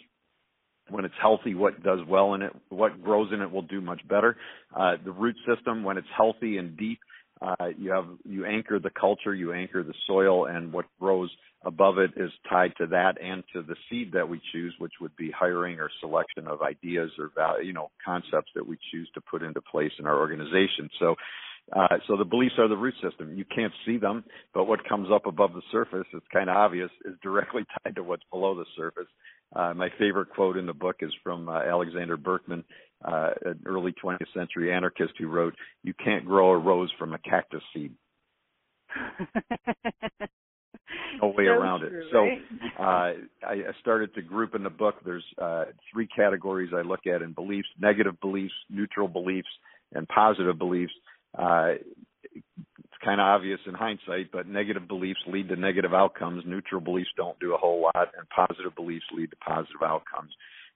When 0.89 1.05
it's 1.05 1.15
healthy, 1.21 1.55
what 1.55 1.83
does 1.83 1.99
well 2.07 2.33
in 2.33 2.41
it, 2.41 2.53
what 2.69 3.01
grows 3.03 3.31
in 3.31 3.41
it 3.41 3.51
will 3.51 3.61
do 3.61 3.81
much 3.81 4.05
better. 4.07 4.35
Uh, 4.75 4.93
the 5.03 5.11
root 5.11 5.35
system, 5.47 5.83
when 5.83 5.97
it's 5.97 6.07
healthy 6.17 6.57
and 6.57 6.75
deep, 6.75 6.99
uh, 7.41 7.69
you 7.77 7.91
have 7.91 8.05
you 8.23 8.45
anchor 8.45 8.77
the 8.77 8.91
culture, 8.91 9.33
you 9.33 9.51
anchor 9.51 9.83
the 9.83 9.93
soil, 10.05 10.45
and 10.45 10.71
what 10.71 10.85
grows 10.99 11.29
above 11.63 11.97
it 11.97 12.11
is 12.15 12.31
tied 12.49 12.71
to 12.77 12.87
that 12.87 13.19
and 13.21 13.43
to 13.53 13.63
the 13.63 13.75
seed 13.89 14.11
that 14.13 14.27
we 14.27 14.39
choose, 14.51 14.73
which 14.77 14.93
would 15.01 15.15
be 15.15 15.31
hiring 15.31 15.79
or 15.79 15.89
selection 15.99 16.47
of 16.47 16.61
ideas 16.61 17.09
or 17.17 17.31
value, 17.35 17.67
you 17.67 17.73
know 17.73 17.89
concepts 18.03 18.51
that 18.53 18.67
we 18.67 18.77
choose 18.91 19.09
to 19.15 19.21
put 19.21 19.41
into 19.41 19.61
place 19.61 19.91
in 19.97 20.05
our 20.05 20.19
organization. 20.19 20.89
So 20.99 21.15
Uh, 21.73 21.97
so 22.07 22.17
the 22.17 22.25
beliefs 22.25 22.55
are 22.57 22.67
the 22.67 22.75
root 22.75 22.95
system. 23.01 23.37
You 23.37 23.45
can't 23.45 23.71
see 23.85 23.97
them, 23.97 24.23
but 24.53 24.65
what 24.65 24.87
comes 24.87 25.09
up 25.13 25.25
above 25.25 25.53
the 25.53 25.61
surface, 25.71 26.05
it's 26.13 26.25
kind 26.33 26.49
of 26.49 26.57
obvious, 26.57 26.89
is 27.05 27.15
directly 27.23 27.63
tied 27.83 27.95
to 27.95 28.03
what's 28.03 28.23
below 28.31 28.55
the 28.55 28.65
surface. 28.75 29.07
Uh, 29.55 29.73
my 29.73 29.89
favorite 29.99 30.29
quote 30.29 30.57
in 30.57 30.65
the 30.65 30.73
book 30.73 30.97
is 31.01 31.11
from 31.23 31.47
uh, 31.49 31.59
Alexander 31.61 32.17
Berkman, 32.17 32.63
uh, 33.03 33.31
an 33.45 33.61
early 33.65 33.93
20th 34.03 34.33
century 34.33 34.73
anarchist 34.73 35.13
who 35.19 35.27
wrote, 35.27 35.55
"You 35.83 35.93
can't 35.93 36.25
grow 36.25 36.51
a 36.51 36.57
rose 36.57 36.91
from 36.97 37.13
a 37.13 37.19
cactus 37.19 37.63
seed." 37.73 37.93
no 41.21 41.29
way 41.29 41.45
so 41.45 41.51
around 41.51 41.81
true, 41.81 42.01
it. 42.01 42.05
So 42.11 42.19
right? 42.83 43.17
uh, 43.43 43.47
I 43.47 43.71
started 43.81 44.13
to 44.15 44.21
group 44.21 44.55
in 44.55 44.63
the 44.63 44.69
book. 44.69 44.95
There's 45.03 45.25
uh, 45.41 45.65
three 45.91 46.07
categories 46.07 46.71
I 46.75 46.81
look 46.81 47.07
at 47.07 47.21
in 47.21 47.33
beliefs: 47.33 47.67
negative 47.79 48.19
beliefs, 48.21 48.53
neutral 48.69 49.07
beliefs, 49.07 49.49
and 49.93 50.07
positive 50.07 50.57
beliefs. 50.57 50.93
Uh, 51.37 51.73
it's 52.33 53.03
kind 53.03 53.19
of 53.19 53.25
obvious 53.25 53.59
in 53.65 53.73
hindsight, 53.73 54.31
but 54.31 54.47
negative 54.47 54.87
beliefs 54.87 55.19
lead 55.27 55.49
to 55.49 55.55
negative 55.55 55.93
outcomes. 55.93 56.43
Neutral 56.45 56.81
beliefs 56.81 57.09
don't 57.17 57.39
do 57.39 57.53
a 57.53 57.57
whole 57.57 57.81
lot, 57.81 58.09
and 58.17 58.27
positive 58.29 58.75
beliefs 58.75 59.05
lead 59.15 59.31
to 59.31 59.37
positive 59.37 59.81
outcomes. 59.83 60.31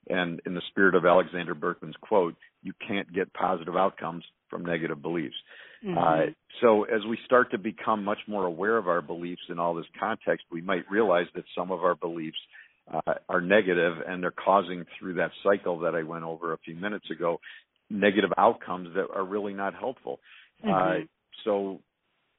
And 0.07 0.39
in 0.45 0.53
the 0.53 0.62
spirit 0.69 0.95
of 0.95 1.05
Alexander 1.05 1.55
Berkman's 1.55 1.95
quote, 2.01 2.35
you 2.62 2.74
can't 2.88 3.12
get 3.13 3.33
positive 3.33 3.75
outcomes 3.75 4.24
from 4.50 4.63
negative 4.63 5.01
beliefs. 5.01 5.35
Mm-hmm. 5.85 5.97
Uh, 5.97 6.31
so 6.62 6.83
as 6.83 7.01
we 7.07 7.17
start 7.25 7.51
to 7.51 7.57
become 7.57 8.03
much 8.03 8.19
more 8.27 8.45
aware 8.45 8.77
of 8.77 8.88
our 8.88 9.01
beliefs 9.01 9.41
in 9.50 9.59
all 9.59 9.74
this 9.75 9.85
context, 10.00 10.45
we 10.51 10.62
might 10.62 10.89
realize 10.89 11.27
that 11.35 11.43
some 11.57 11.71
of 11.71 11.83
our 11.83 11.95
beliefs 11.95 12.38
uh, 12.93 13.13
are 13.29 13.41
negative 13.41 13.97
and 14.07 14.21
they're 14.21 14.31
causing 14.31 14.85
through 14.97 15.15
that 15.15 15.31
cycle 15.43 15.79
that 15.79 15.95
I 15.95 16.03
went 16.03 16.24
over 16.24 16.53
a 16.53 16.57
few 16.59 16.75
minutes 16.75 17.09
ago, 17.09 17.39
negative 17.89 18.31
outcomes 18.37 18.89
that 18.95 19.07
are 19.13 19.23
really 19.23 19.53
not 19.53 19.75
helpful. 19.75 20.19
Mm-hmm. 20.63 21.03
Uh, 21.03 21.05
so, 21.43 21.79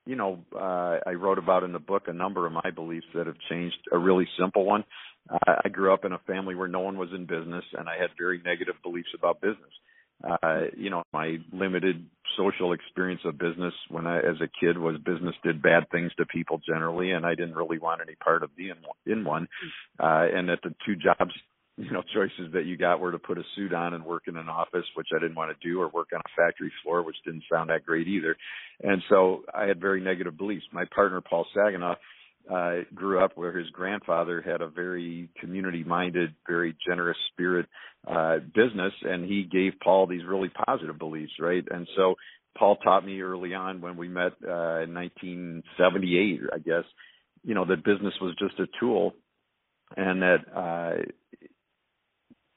you 0.04 0.16
know, 0.16 0.40
uh, 0.54 0.98
I 1.06 1.12
wrote 1.12 1.38
about 1.38 1.62
in 1.62 1.72
the 1.72 1.78
book 1.78 2.04
a 2.06 2.12
number 2.12 2.46
of 2.46 2.52
my 2.52 2.70
beliefs 2.74 3.06
that 3.14 3.26
have 3.26 3.36
changed. 3.48 3.76
A 3.92 3.98
really 3.98 4.26
simple 4.38 4.64
one. 4.64 4.84
Uh, 5.28 5.54
I 5.64 5.68
grew 5.68 5.92
up 5.92 6.04
in 6.04 6.12
a 6.12 6.18
family 6.26 6.54
where 6.54 6.68
no 6.68 6.80
one 6.80 6.98
was 6.98 7.08
in 7.14 7.26
business, 7.26 7.64
and 7.76 7.88
I 7.88 7.96
had 8.00 8.10
very 8.18 8.40
negative 8.44 8.76
beliefs 8.82 9.08
about 9.18 9.40
business. 9.40 9.72
Uh, 10.24 10.62
you 10.76 10.88
know, 10.88 11.02
my 11.12 11.36
limited 11.52 12.06
social 12.38 12.72
experience 12.72 13.20
of 13.24 13.38
business 13.38 13.74
when 13.90 14.06
I, 14.06 14.18
as 14.18 14.40
a 14.40 14.48
kid, 14.60 14.78
was 14.78 14.96
business 15.04 15.34
did 15.44 15.62
bad 15.62 15.90
things 15.90 16.10
to 16.16 16.24
people 16.24 16.60
generally, 16.66 17.10
and 17.10 17.26
I 17.26 17.34
didn't 17.34 17.54
really 17.54 17.78
want 17.78 18.00
any 18.00 18.14
part 18.14 18.42
of 18.42 18.56
being 18.56 18.74
in 19.04 19.24
one. 19.24 19.48
Uh, 20.00 20.26
and 20.32 20.48
at 20.48 20.60
the 20.62 20.74
two 20.86 20.96
jobs, 20.96 21.32
you 21.76 21.90
know, 21.90 22.02
choices 22.14 22.52
that 22.54 22.64
you 22.64 22.76
got 22.76 23.00
were 23.00 23.12
to 23.12 23.18
put 23.18 23.38
a 23.38 23.42
suit 23.54 23.74
on 23.74 23.94
and 23.94 24.04
work 24.04 24.24
in 24.28 24.36
an 24.36 24.48
office, 24.48 24.84
which 24.94 25.08
I 25.14 25.20
didn't 25.20 25.36
want 25.36 25.50
to 25.50 25.68
do, 25.68 25.80
or 25.80 25.88
work 25.88 26.08
on 26.14 26.20
a 26.20 26.42
factory 26.42 26.72
floor, 26.82 27.02
which 27.02 27.16
didn't 27.24 27.44
sound 27.52 27.68
that 27.68 27.84
great 27.84 28.08
either. 28.08 28.36
And 28.82 29.02
so 29.10 29.44
I 29.54 29.64
had 29.64 29.80
very 29.80 30.00
negative 30.00 30.38
beliefs. 30.38 30.64
My 30.72 30.84
partner, 30.94 31.20
Paul 31.20 31.46
Saginaw, 31.54 31.96
uh, 32.50 32.74
grew 32.94 33.22
up 33.22 33.32
where 33.36 33.56
his 33.56 33.68
grandfather 33.70 34.40
had 34.40 34.62
a 34.62 34.68
very 34.68 35.28
community 35.40 35.84
minded, 35.84 36.34
very 36.46 36.76
generous 36.86 37.16
spirit 37.32 37.66
uh, 38.06 38.38
business, 38.54 38.92
and 39.02 39.24
he 39.24 39.42
gave 39.42 39.72
Paul 39.82 40.06
these 40.06 40.24
really 40.26 40.50
positive 40.66 40.98
beliefs, 40.98 41.32
right? 41.40 41.64
And 41.70 41.88
so 41.96 42.14
Paul 42.56 42.76
taught 42.76 43.04
me 43.04 43.20
early 43.20 43.52
on 43.52 43.80
when 43.80 43.96
we 43.96 44.08
met 44.08 44.32
uh, 44.46 44.82
in 44.82 44.94
1978, 44.94 46.40
I 46.52 46.58
guess, 46.58 46.84
you 47.44 47.54
know, 47.54 47.64
that 47.66 47.84
business 47.84 48.14
was 48.20 48.34
just 48.38 48.58
a 48.60 48.66
tool, 48.80 49.14
and 49.96 50.22
that 50.22 50.38
uh, 50.54 51.02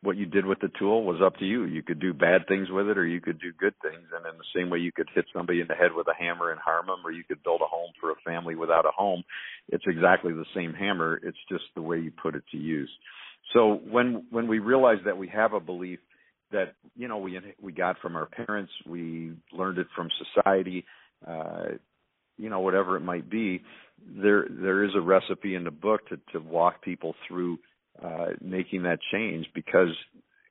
what 0.02 0.16
you 0.16 0.26
did 0.26 0.46
with 0.46 0.60
the 0.60 0.72
tool 0.80 1.04
was 1.04 1.22
up 1.24 1.36
to 1.38 1.46
you. 1.46 1.66
You 1.66 1.84
could 1.84 2.00
do 2.00 2.14
bad 2.14 2.48
things 2.48 2.70
with 2.70 2.88
it 2.88 2.98
or 2.98 3.06
you 3.06 3.20
could 3.20 3.40
do 3.40 3.52
good 3.60 3.74
things. 3.82 4.08
And 4.16 4.26
in 4.26 4.38
the 4.38 4.52
same 4.56 4.70
way 4.70 4.80
you 4.80 4.92
could 4.92 5.10
hit 5.14 5.26
somebody 5.36 5.60
in 5.60 5.68
the 5.68 5.76
head 5.76 5.92
with 5.94 6.08
a 6.08 6.14
hammer 6.18 6.52
and 6.52 6.60
harm 6.60 6.88
them 6.88 7.06
or 7.06 7.12
you 7.12 7.24
could 7.28 7.44
build 7.44 7.62
a 7.62 7.68
home 7.68 7.92
for 8.00 8.12
a 8.12 8.16
family 8.26 8.56
without 8.56 8.86
a 8.86 8.92
home. 8.96 9.24
It's 9.68 9.84
exactly 9.88 10.32
the 10.32 10.46
same 10.56 10.74
hammer. 10.74 11.20
It's 11.22 11.38
just 11.50 11.66
the 11.76 11.82
way 11.82 12.00
you 12.00 12.12
put 12.12 12.36
it 12.36 12.44
to 12.52 12.58
use. 12.58 12.90
So 13.54 13.82
when 13.90 14.26
when 14.30 14.48
we 14.48 14.60
realize 14.60 15.00
that 15.06 15.18
we 15.18 15.28
have 15.30 15.54
a 15.54 15.60
belief 15.60 16.00
that 16.52 16.76
you 16.96 17.08
know 17.08 17.18
we 17.18 17.40
we 17.62 17.72
got 17.72 18.00
from 18.00 18.16
our 18.16 18.28
parents, 18.28 18.72
we 18.86 19.34
learned 19.52 19.80
it 19.80 19.88
from 19.96 20.10
society, 20.36 20.86
uh, 21.28 21.70
you 22.38 22.50
know 22.50 22.60
whatever 22.60 22.96
it 22.96 23.02
might 23.02 23.30
be, 23.30 23.64
there 24.06 24.46
there 24.50 24.84
is 24.84 24.92
a 24.96 25.02
recipe 25.02 25.56
in 25.56 25.64
the 25.64 25.72
book 25.72 26.08
to 26.10 26.20
to 26.32 26.40
walk 26.40 26.82
people 26.84 27.16
through 27.28 27.58
uh, 28.04 28.28
making 28.42 28.84
that 28.84 29.00
change 29.12 29.46
because 29.54 29.96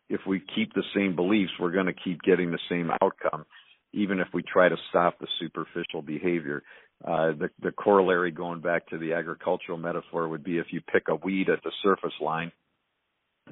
if 0.08 0.20
we 0.26 0.42
keep 0.54 0.72
the 0.74 0.82
same 0.94 1.14
beliefs, 1.14 1.52
we're 1.60 1.72
going 1.72 1.86
to 1.86 1.92
keep 1.92 2.20
getting 2.22 2.50
the 2.50 2.58
same 2.68 2.90
outcome, 3.02 3.44
even 3.92 4.20
if 4.20 4.28
we 4.32 4.42
try 4.42 4.68
to 4.68 4.76
stop 4.90 5.18
the 5.18 5.26
superficial 5.38 6.02
behavior. 6.02 6.62
Uh, 7.04 7.32
the, 7.32 7.50
the 7.62 7.70
corollary 7.70 8.30
going 8.30 8.60
back 8.60 8.86
to 8.88 8.98
the 8.98 9.12
agricultural 9.12 9.78
metaphor 9.78 10.28
would 10.28 10.42
be 10.42 10.58
if 10.58 10.66
you 10.70 10.80
pick 10.92 11.04
a 11.08 11.14
weed 11.14 11.48
at 11.48 11.62
the 11.62 11.70
surface 11.82 12.14
line, 12.20 12.50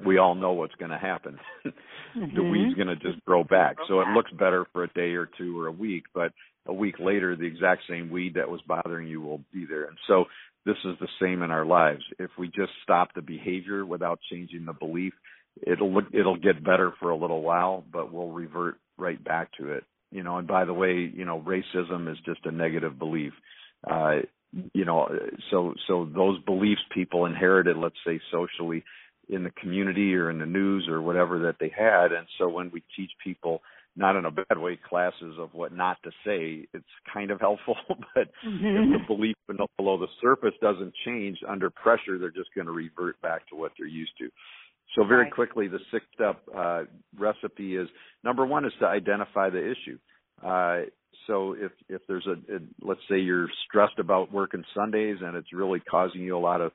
we 0.05 0.17
all 0.17 0.35
know 0.35 0.51
what's 0.51 0.75
going 0.75 0.91
to 0.91 0.97
happen. 0.97 1.39
mm-hmm. 1.65 2.35
the 2.35 2.43
weed's 2.43 2.75
going 2.75 2.87
to 2.87 2.95
just 2.95 3.23
grow 3.25 3.43
back. 3.43 3.77
So 3.87 4.01
it 4.01 4.07
looks 4.09 4.31
better 4.31 4.65
for 4.73 4.83
a 4.83 4.93
day 4.93 5.13
or 5.13 5.29
two 5.37 5.59
or 5.59 5.67
a 5.67 5.71
week, 5.71 6.03
but 6.13 6.33
a 6.65 6.73
week 6.73 6.95
later, 6.99 7.35
the 7.35 7.45
exact 7.45 7.83
same 7.89 8.09
weed 8.09 8.33
that 8.35 8.49
was 8.49 8.61
bothering 8.67 9.07
you 9.07 9.21
will 9.21 9.41
be 9.53 9.65
there. 9.65 9.85
And 9.85 9.97
so 10.07 10.25
this 10.67 10.77
is 10.83 10.97
the 10.99 11.07
same 11.21 11.43
in 11.43 11.49
our 11.49 11.65
lives. 11.65 12.03
If 12.19 12.31
we 12.37 12.47
just 12.47 12.71
stop 12.83 13.13
the 13.15 13.21
behavior 13.21 13.85
without 13.85 14.19
changing 14.29 14.65
the 14.65 14.73
belief, 14.73 15.13
it'll 15.65 15.93
look, 15.93 16.05
it'll 16.13 16.37
get 16.37 16.63
better 16.63 16.91
for 16.99 17.09
a 17.09 17.15
little 17.15 17.41
while, 17.41 17.85
but 17.91 18.11
we'll 18.11 18.31
revert 18.31 18.75
right 18.97 19.23
back 19.23 19.49
to 19.59 19.71
it. 19.71 19.85
You 20.11 20.23
know, 20.23 20.37
and 20.37 20.47
by 20.47 20.65
the 20.65 20.73
way, 20.73 21.09
you 21.13 21.23
know, 21.23 21.41
racism 21.41 22.11
is 22.11 22.17
just 22.25 22.45
a 22.45 22.51
negative 22.51 22.99
belief. 22.99 23.31
Uh, 23.89 24.17
you 24.73 24.83
know, 24.83 25.07
so 25.51 25.73
so 25.87 26.05
those 26.13 26.41
beliefs 26.43 26.81
people 26.93 27.25
inherited, 27.25 27.77
let's 27.77 27.95
say 28.05 28.19
socially, 28.29 28.83
in 29.29 29.43
the 29.43 29.51
community 29.51 30.15
or 30.15 30.29
in 30.29 30.39
the 30.39 30.45
news 30.45 30.87
or 30.89 31.01
whatever 31.01 31.39
that 31.39 31.55
they 31.59 31.71
had, 31.75 32.11
and 32.11 32.27
so 32.37 32.49
when 32.49 32.71
we 32.71 32.83
teach 32.95 33.11
people 33.23 33.61
not 33.97 34.15
in 34.15 34.25
a 34.25 34.31
bad 34.31 34.57
way 34.57 34.77
classes 34.87 35.35
of 35.39 35.53
what 35.53 35.73
not 35.73 35.97
to 36.03 36.11
say 36.25 36.67
it's 36.73 36.85
kind 37.11 37.31
of 37.31 37.39
helpful 37.39 37.75
but 38.15 38.29
mm-hmm. 38.45 38.93
if 38.93 39.01
the 39.01 39.15
belief 39.15 39.35
below 39.77 39.97
the 39.97 40.07
surface 40.21 40.53
doesn't 40.61 40.93
change 41.05 41.39
under 41.47 41.69
pressure 41.69 42.17
they're 42.19 42.29
just 42.29 42.53
going 42.55 42.67
to 42.67 42.71
revert 42.71 43.19
back 43.21 43.47
to 43.49 43.55
what 43.55 43.71
they're 43.77 43.87
used 43.87 44.11
to 44.17 44.29
so 44.95 45.05
very 45.05 45.23
right. 45.23 45.33
quickly 45.33 45.67
the 45.67 45.79
six 45.91 46.05
step 46.13 46.41
uh, 46.55 46.83
recipe 47.17 47.75
is 47.75 47.87
number 48.23 48.45
one 48.45 48.65
is 48.65 48.73
to 48.79 48.85
identify 48.85 49.49
the 49.49 49.59
issue 49.59 49.97
uh, 50.45 50.81
so 51.25 51.53
if 51.53 51.71
if 51.89 52.01
there's 52.07 52.27
a, 52.27 52.55
a 52.55 52.59
let's 52.81 53.01
say 53.09 53.19
you're 53.19 53.49
stressed 53.67 53.99
about 53.99 54.31
working 54.31 54.63
sundays 54.75 55.17
and 55.21 55.35
it's 55.35 55.53
really 55.53 55.79
causing 55.79 56.21
you 56.21 56.37
a 56.37 56.39
lot 56.39 56.61
of 56.61 56.71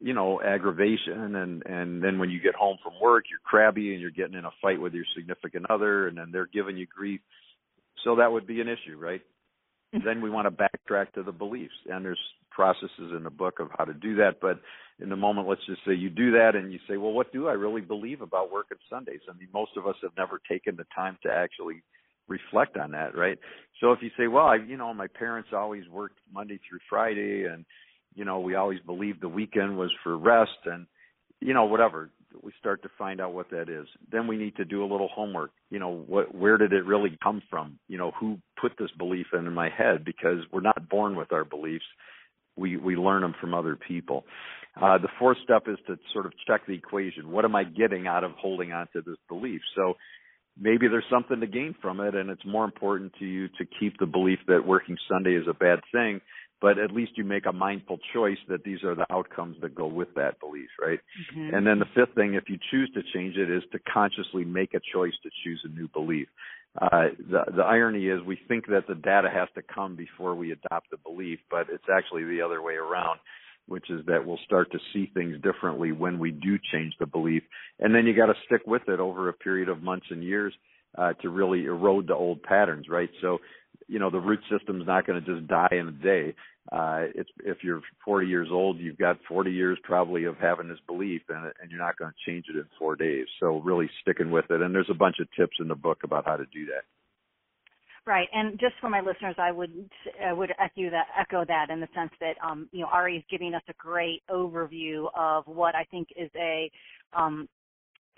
you 0.00 0.14
know 0.14 0.40
aggravation 0.42 1.36
and 1.36 1.62
and 1.66 2.02
then 2.02 2.18
when 2.18 2.30
you 2.30 2.40
get 2.40 2.54
home 2.54 2.78
from 2.82 2.94
work 3.00 3.24
you're 3.30 3.38
crabby 3.44 3.92
and 3.92 4.00
you're 4.00 4.10
getting 4.10 4.34
in 4.34 4.44
a 4.44 4.50
fight 4.60 4.80
with 4.80 4.94
your 4.94 5.04
significant 5.14 5.66
other 5.70 6.08
and 6.08 6.16
then 6.16 6.30
they're 6.32 6.46
giving 6.46 6.76
you 6.76 6.86
grief. 6.86 7.20
So 8.04 8.16
that 8.16 8.32
would 8.32 8.46
be 8.46 8.60
an 8.60 8.68
issue 8.68 8.96
right? 8.98 9.20
Mm-hmm. 9.94 10.06
Then 10.06 10.22
we 10.22 10.30
want 10.30 10.46
to 10.46 10.64
backtrack 10.64 11.12
to 11.12 11.22
the 11.22 11.32
beliefs 11.32 11.74
and 11.86 12.04
there's 12.04 12.18
processes 12.50 13.12
in 13.16 13.22
the 13.22 13.30
book 13.30 13.60
of 13.60 13.68
how 13.76 13.84
to 13.84 13.94
do 13.94 14.16
that 14.16 14.40
but 14.40 14.60
in 15.00 15.08
the 15.08 15.16
moment 15.16 15.46
let's 15.48 15.64
just 15.66 15.80
say 15.86 15.94
you 15.94 16.10
do 16.10 16.32
that 16.32 16.52
and 16.54 16.72
you 16.72 16.78
say 16.88 16.96
well 16.96 17.12
what 17.12 17.32
do 17.32 17.46
i 17.48 17.52
really 17.52 17.80
believe 17.80 18.22
about 18.22 18.50
working 18.50 18.78
sundays? 18.88 19.20
I 19.28 19.36
mean 19.36 19.48
most 19.52 19.72
of 19.76 19.86
us 19.86 19.96
have 20.02 20.12
never 20.16 20.40
taken 20.50 20.76
the 20.76 20.86
time 20.94 21.18
to 21.22 21.30
actually 21.30 21.82
reflect 22.26 22.76
on 22.76 22.92
that 22.92 23.16
right? 23.16 23.38
So 23.80 23.92
if 23.92 24.00
you 24.00 24.10
say 24.18 24.28
well 24.28 24.46
i 24.46 24.56
you 24.56 24.78
know 24.78 24.94
my 24.94 25.08
parents 25.08 25.50
always 25.52 25.86
worked 25.88 26.18
monday 26.32 26.58
through 26.68 26.80
friday 26.88 27.44
and 27.44 27.66
you 28.14 28.24
know, 28.24 28.40
we 28.40 28.54
always 28.54 28.80
believed 28.80 29.20
the 29.20 29.28
weekend 29.28 29.76
was 29.76 29.90
for 30.02 30.16
rest 30.16 30.50
and, 30.66 30.86
you 31.40 31.54
know, 31.54 31.64
whatever. 31.64 32.10
We 32.42 32.52
start 32.58 32.82
to 32.82 32.90
find 32.96 33.20
out 33.20 33.32
what 33.32 33.50
that 33.50 33.68
is. 33.68 33.86
Then 34.10 34.26
we 34.26 34.36
need 34.36 34.56
to 34.56 34.64
do 34.64 34.82
a 34.84 34.90
little 34.90 35.08
homework. 35.08 35.50
You 35.70 35.78
know, 35.78 36.04
what, 36.06 36.34
where 36.34 36.58
did 36.58 36.72
it 36.72 36.84
really 36.84 37.16
come 37.22 37.42
from? 37.50 37.78
You 37.88 37.98
know, 37.98 38.12
who 38.18 38.38
put 38.60 38.72
this 38.78 38.90
belief 38.98 39.26
in 39.32 39.52
my 39.52 39.68
head? 39.68 40.04
Because 40.04 40.38
we're 40.52 40.60
not 40.60 40.88
born 40.88 41.16
with 41.16 41.32
our 41.32 41.44
beliefs. 41.44 41.84
We, 42.56 42.76
we 42.76 42.96
learn 42.96 43.22
them 43.22 43.34
from 43.40 43.54
other 43.54 43.76
people. 43.76 44.24
Uh, 44.80 44.98
the 44.98 45.08
fourth 45.18 45.38
step 45.42 45.64
is 45.66 45.78
to 45.88 45.98
sort 46.12 46.26
of 46.26 46.32
check 46.46 46.66
the 46.66 46.74
equation. 46.74 47.30
What 47.30 47.44
am 47.44 47.56
I 47.56 47.64
getting 47.64 48.06
out 48.06 48.22
of 48.22 48.32
holding 48.32 48.72
on 48.72 48.86
to 48.92 49.02
this 49.02 49.16
belief? 49.28 49.60
So 49.74 49.94
maybe 50.60 50.86
there's 50.88 51.04
something 51.10 51.40
to 51.40 51.46
gain 51.46 51.74
from 51.80 52.00
it 52.00 52.14
and 52.14 52.30
it's 52.30 52.44
more 52.46 52.64
important 52.64 53.12
to 53.18 53.24
you 53.24 53.48
to 53.48 53.64
keep 53.78 53.98
the 53.98 54.06
belief 54.06 54.38
that 54.46 54.66
working 54.66 54.96
Sunday 55.08 55.34
is 55.34 55.46
a 55.48 55.54
bad 55.54 55.80
thing 55.92 56.20
but 56.60 56.78
at 56.78 56.92
least 56.92 57.12
you 57.16 57.24
make 57.24 57.46
a 57.46 57.52
mindful 57.52 57.98
choice 58.12 58.38
that 58.48 58.64
these 58.64 58.82
are 58.84 58.94
the 58.94 59.06
outcomes 59.10 59.56
that 59.62 59.74
go 59.74 59.86
with 59.86 60.08
that 60.14 60.38
belief, 60.40 60.68
right? 60.80 61.00
Mm-hmm. 61.34 61.54
And 61.54 61.66
then 61.66 61.78
the 61.78 61.86
fifth 61.94 62.14
thing, 62.14 62.34
if 62.34 62.44
you 62.48 62.58
choose 62.70 62.90
to 62.94 63.02
change 63.14 63.36
it, 63.36 63.50
is 63.50 63.62
to 63.72 63.78
consciously 63.92 64.44
make 64.44 64.74
a 64.74 64.80
choice 64.92 65.14
to 65.22 65.30
choose 65.44 65.60
a 65.64 65.68
new 65.68 65.88
belief. 65.88 66.28
Uh, 66.80 67.08
the 67.18 67.42
the 67.56 67.62
irony 67.62 68.06
is 68.06 68.22
we 68.22 68.38
think 68.46 68.66
that 68.68 68.86
the 68.86 68.94
data 68.94 69.28
has 69.32 69.48
to 69.56 69.62
come 69.62 69.96
before 69.96 70.34
we 70.34 70.52
adopt 70.52 70.90
the 70.90 70.96
belief, 70.98 71.40
but 71.50 71.66
it's 71.68 71.88
actually 71.92 72.24
the 72.24 72.40
other 72.40 72.62
way 72.62 72.74
around, 72.74 73.18
which 73.66 73.90
is 73.90 74.04
that 74.06 74.24
we'll 74.24 74.38
start 74.44 74.70
to 74.70 74.78
see 74.92 75.10
things 75.12 75.34
differently 75.42 75.90
when 75.90 76.18
we 76.20 76.30
do 76.30 76.58
change 76.72 76.94
the 77.00 77.06
belief, 77.06 77.42
and 77.80 77.92
then 77.92 78.06
you 78.06 78.14
got 78.14 78.26
to 78.26 78.34
stick 78.46 78.62
with 78.66 78.82
it 78.88 79.00
over 79.00 79.28
a 79.28 79.32
period 79.32 79.68
of 79.68 79.82
months 79.82 80.06
and 80.10 80.22
years 80.22 80.54
uh, 80.96 81.12
to 81.14 81.28
really 81.28 81.64
erode 81.64 82.06
the 82.06 82.14
old 82.14 82.40
patterns, 82.42 82.86
right? 82.88 83.10
So 83.20 83.38
you 83.90 83.98
know 83.98 84.08
the 84.08 84.20
root 84.20 84.40
system's 84.50 84.86
not 84.86 85.06
going 85.06 85.22
to 85.22 85.34
just 85.34 85.48
die 85.48 85.68
in 85.72 85.88
a 85.88 85.92
day. 85.92 86.34
Uh, 86.70 87.06
it's 87.14 87.30
if 87.44 87.58
you're 87.62 87.82
40 88.04 88.28
years 88.28 88.48
old, 88.50 88.78
you've 88.78 88.98
got 88.98 89.18
40 89.28 89.50
years 89.50 89.78
probably 89.82 90.24
of 90.24 90.36
having 90.38 90.68
this 90.68 90.78
belief, 90.86 91.22
and 91.28 91.52
and 91.60 91.70
you're 91.70 91.80
not 91.80 91.98
going 91.98 92.10
to 92.12 92.30
change 92.30 92.46
it 92.48 92.56
in 92.56 92.66
four 92.78 92.94
days. 92.94 93.26
So 93.40 93.58
really 93.58 93.90
sticking 94.00 94.30
with 94.30 94.44
it. 94.50 94.62
And 94.62 94.74
there's 94.74 94.90
a 94.90 94.94
bunch 94.94 95.16
of 95.20 95.26
tips 95.36 95.56
in 95.58 95.66
the 95.66 95.74
book 95.74 95.98
about 96.04 96.24
how 96.24 96.36
to 96.36 96.46
do 96.46 96.66
that. 96.66 96.84
Right, 98.06 98.28
and 98.32 98.58
just 98.58 98.74
for 98.80 98.88
my 98.88 99.00
listeners, 99.00 99.34
I 99.38 99.50
would 99.50 99.90
I 100.24 100.32
would 100.32 100.52
echo 100.58 100.90
that 100.90 101.06
echo 101.18 101.44
that 101.44 101.70
in 101.70 101.80
the 101.80 101.88
sense 101.94 102.12
that 102.20 102.34
um, 102.42 102.68
you 102.72 102.80
know 102.80 102.88
Ari 102.92 103.16
is 103.16 103.24
giving 103.28 103.54
us 103.54 103.62
a 103.68 103.74
great 103.74 104.22
overview 104.30 105.08
of 105.16 105.46
what 105.46 105.74
I 105.74 105.84
think 105.90 106.08
is 106.16 106.30
a 106.36 106.70
um, 107.12 107.48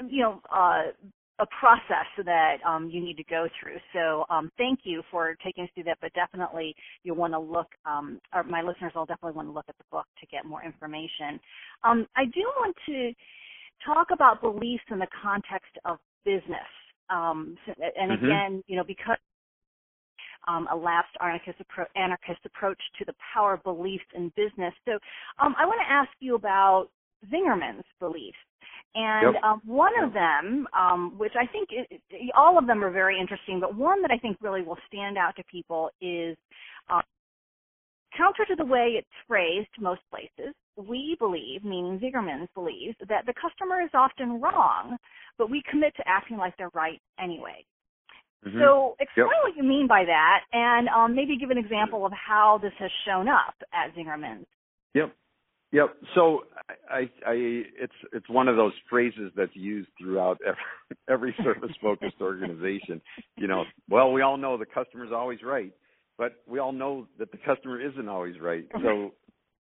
you 0.07 0.23
know 0.23 0.41
uh, 0.55 0.93
a 1.39 1.47
process 1.59 2.07
that 2.25 2.57
um, 2.67 2.89
you 2.91 3.03
need 3.03 3.17
to 3.17 3.25
go 3.25 3.49
through. 3.61 3.77
So 3.93 4.25
um, 4.31 4.51
thank 4.59 4.81
you 4.85 5.03
for 5.11 5.35
taking 5.45 5.65
us 5.65 5.71
through 5.75 5.85
that. 5.85 5.99
But 6.01 6.12
definitely, 6.15 6.75
you'll 7.03 7.17
want 7.17 7.33
to 7.33 7.39
look, 7.39 7.69
um, 7.87 8.21
or 8.35 8.45
my 8.45 8.62
listeners 8.62 8.93
will 8.95 9.07
definitely 9.07 9.37
want 9.37 9.49
to 9.49 9.53
look 9.53 9.65
at 9.69 9.77
the 9.79 9.85
book 9.91 10.07
to 10.21 10.27
get 10.27 10.45
more 10.45 10.62
information. 10.65 11.41
Um, 11.85 12.07
I 12.17 12.27
do 12.27 12.43
want 12.59 12.77
to 12.87 13.12
talk 13.85 14.09
about 14.12 14.41
beliefs 14.41 14.85
in 14.91 14.99
the 14.99 15.09
context 15.23 15.73
of 15.85 15.99
business. 16.25 16.71
Um, 17.11 17.57
and 17.67 18.12
mm-hmm. 18.12 18.25
again, 18.25 18.65
you 18.67 18.77
know, 18.77 18.85
because 18.85 19.17
um, 20.49 20.69
a 20.73 20.77
lapsed 20.77 21.17
anarchist, 21.21 21.59
appro- 21.59 21.87
anarchist 21.97 22.41
approach 22.45 22.81
to 22.99 23.05
the 23.05 23.15
power 23.35 23.55
of 23.55 23.62
beliefs 23.62 24.05
in 24.15 24.33
business. 24.37 24.75
So 24.85 24.93
um, 25.41 25.55
I 25.59 25.67
want 25.67 25.81
to 25.87 25.93
ask 25.93 26.11
you 26.21 26.35
about 26.35 26.89
Zingerman's 27.33 27.85
beliefs. 28.01 28.39
And 28.94 29.34
yep. 29.34 29.42
um, 29.42 29.62
one 29.64 29.92
of 30.02 30.12
them, 30.12 30.66
um, 30.78 31.14
which 31.16 31.32
I 31.40 31.46
think 31.46 31.70
all 32.37 32.58
of 32.58 32.66
them 32.66 32.84
are 32.84 32.90
very 32.90 33.18
interesting, 33.18 33.58
but 33.58 33.75
one 33.75 34.02
that 34.02 34.11
I 34.11 34.18
think 34.18 34.37
really 34.40 34.62
will 34.62 34.76
stand 34.87 35.16
out 35.16 35.34
to 35.37 35.44
people 35.50 35.90
is 36.02 36.37
um, 36.90 37.00
counter 38.16 38.44
to 38.49 38.54
the 38.54 38.64
way 38.64 38.96
it's 38.99 39.08
phrased 39.26 39.68
most 39.80 40.02
places. 40.11 40.54
We 40.76 41.16
believe, 41.18 41.64
meaning 41.64 42.00
Zingerman's 42.00 42.49
believes, 42.54 42.96
that 43.08 43.25
the 43.26 43.34
customer 43.34 43.80
is 43.82 43.90
often 43.94 44.40
wrong, 44.40 44.96
but 45.38 45.50
we 45.50 45.62
commit 45.70 45.94
to 45.96 46.02
acting 46.06 46.37
like 46.37 46.54
they're 46.58 46.70
right 46.75 47.00
anyway. 47.18 47.64
Mm-hmm. 48.46 48.58
So 48.58 48.96
explain 48.99 49.28
yep. 49.28 49.42
what 49.42 49.56
you 49.56 49.62
mean 49.62 49.87
by 49.87 50.04
that, 50.04 50.40
and 50.52 50.88
um, 50.88 51.14
maybe 51.14 51.38
give 51.38 51.50
an 51.50 51.58
example 51.58 52.04
of 52.04 52.12
how 52.12 52.58
this 52.61 52.72
has 52.78 52.90
shown 53.06 53.28
up 53.28 53.54
at 53.72 53.94
Zingerman's. 53.94 54.46
Yep. 54.94 55.14
Yep. 55.73 55.97
So 56.14 56.45
I, 56.91 57.11
I, 57.26 57.33
it's 57.33 57.93
it's 58.12 58.29
one 58.29 58.49
of 58.49 58.57
those 58.57 58.75
phrases 58.91 59.33
that's 59.35 59.55
used 59.55 59.88
throughout 59.99 60.38
every, 60.47 61.33
every 61.33 61.35
service-focused 61.43 62.21
organization. 62.21 63.00
You 63.37 63.49
know, 63.49 63.64
well, 63.88 64.12
we 64.12 64.21
all 64.23 64.37
know 64.37 64.59
the 64.59 64.67
customer's 64.67 65.12
always 65.12 65.43
right, 65.43 65.73
but 66.19 66.35
we 66.47 66.59
all 66.59 66.73
know 66.73 67.09
that 67.19 67.33
the 67.33 67.38
customer 67.38 67.81
isn't 67.81 68.09
always 68.09 68.38
right. 68.38 68.67
So 68.83 69.12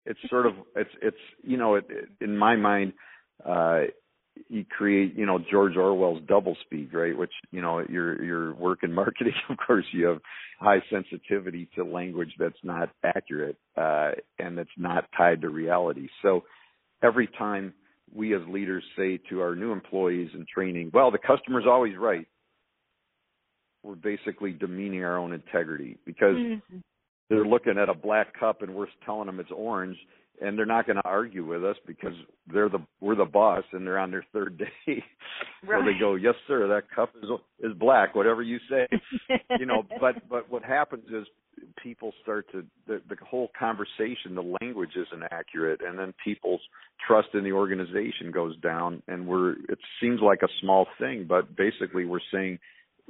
it's 0.07 0.21
sort 0.30 0.47
of 0.47 0.54
it's 0.75 0.90
it's 1.02 1.16
you 1.42 1.59
know, 1.59 1.75
it, 1.75 1.85
it, 1.90 2.09
in 2.23 2.37
my 2.37 2.57
mind, 2.57 2.95
uh, 3.45 3.83
you 4.49 4.64
create 4.64 5.16
you 5.16 5.26
know 5.26 5.38
George 5.50 5.76
Orwell's 5.76 6.23
double 6.26 6.56
speak, 6.64 6.92
right? 6.92 7.16
Which 7.16 7.32
you 7.50 7.62
know 7.62 7.80
your 7.88 8.23
your 8.23 8.54
work 8.54 8.80
in 8.82 8.92
marketing, 8.94 9.35
of 9.49 9.56
course, 9.64 9.85
you 9.92 10.06
have 10.06 10.20
high 10.59 10.82
sensitivity 10.90 11.68
to 11.75 11.85
language 11.85 12.32
that's 12.38 12.62
not 12.62 12.90
accurate 13.02 13.56
uh, 13.76 14.12
and 14.38 14.59
that's 14.59 14.68
not 14.76 15.06
tied 15.16 15.40
to 15.42 15.49
reality. 15.49 16.09
So 16.23 16.44
every 17.02 17.26
time 17.26 17.73
we 18.14 18.35
as 18.35 18.42
leaders 18.49 18.85
say 18.97 19.18
to 19.30 19.40
our 19.40 19.54
new 19.54 19.73
employees 19.73 20.30
in 20.35 20.47
training, 20.52 20.90
"Well, 20.92 21.11
the 21.11 21.18
customer's 21.18 21.66
always 21.66 21.97
right," 21.97 22.26
we're 23.82 23.94
basically 23.94 24.52
demeaning 24.52 25.04
our 25.04 25.18
own 25.18 25.32
integrity 25.32 25.99
because 26.04 26.37
mm-hmm. 26.37 26.78
they're 27.28 27.44
looking 27.44 27.78
at 27.78 27.88
a 27.88 27.94
black 27.94 28.38
cup 28.38 28.62
and 28.62 28.75
we're 28.75 28.87
telling 29.04 29.26
them 29.26 29.40
it's 29.40 29.50
orange 29.54 29.97
and 30.40 30.59
they're 30.59 30.66
not 30.66 30.87
going 30.87 30.97
to 30.97 31.04
argue 31.04 31.44
with 31.44 31.64
us 31.64 31.76
because 31.87 32.14
they're 32.53 32.68
the 32.68 32.81
we're 33.00 33.14
the 33.14 33.24
boss 33.24 33.64
and 33.72 33.87
they're 33.87 33.98
on 33.98 34.11
their 34.11 34.24
third 34.33 34.59
day 34.87 35.03
right. 35.66 35.81
so 35.81 35.87
they 35.87 35.98
go 35.98 36.14
yes 36.14 36.35
sir 36.46 36.66
that 36.68 36.90
cup 36.94 37.11
is 37.22 37.29
is 37.61 37.76
black 37.79 38.14
whatever 38.14 38.42
you 38.42 38.59
say 38.68 38.87
you 39.59 39.66
know 39.66 39.83
but 40.00 40.29
but 40.29 40.50
what 40.50 40.64
happens 40.64 41.05
is 41.09 41.26
people 41.83 42.12
start 42.22 42.46
to 42.53 42.64
the, 42.87 43.03
the 43.09 43.16
whole 43.29 43.50
conversation 43.59 44.35
the 44.35 44.57
language 44.61 44.92
isn't 44.96 45.24
accurate 45.31 45.81
and 45.87 45.98
then 45.98 46.14
people's 46.24 46.61
trust 47.07 47.29
in 47.35 47.44
the 47.44 47.53
organization 47.53 48.31
goes 48.33 48.57
down 48.61 49.03
and 49.09 49.26
we're 49.26 49.53
it 49.68 49.79
seems 50.00 50.20
like 50.20 50.40
a 50.42 50.48
small 50.61 50.87
thing 50.98 51.26
but 51.29 51.55
basically 51.57 52.05
we're 52.05 52.18
saying 52.33 52.59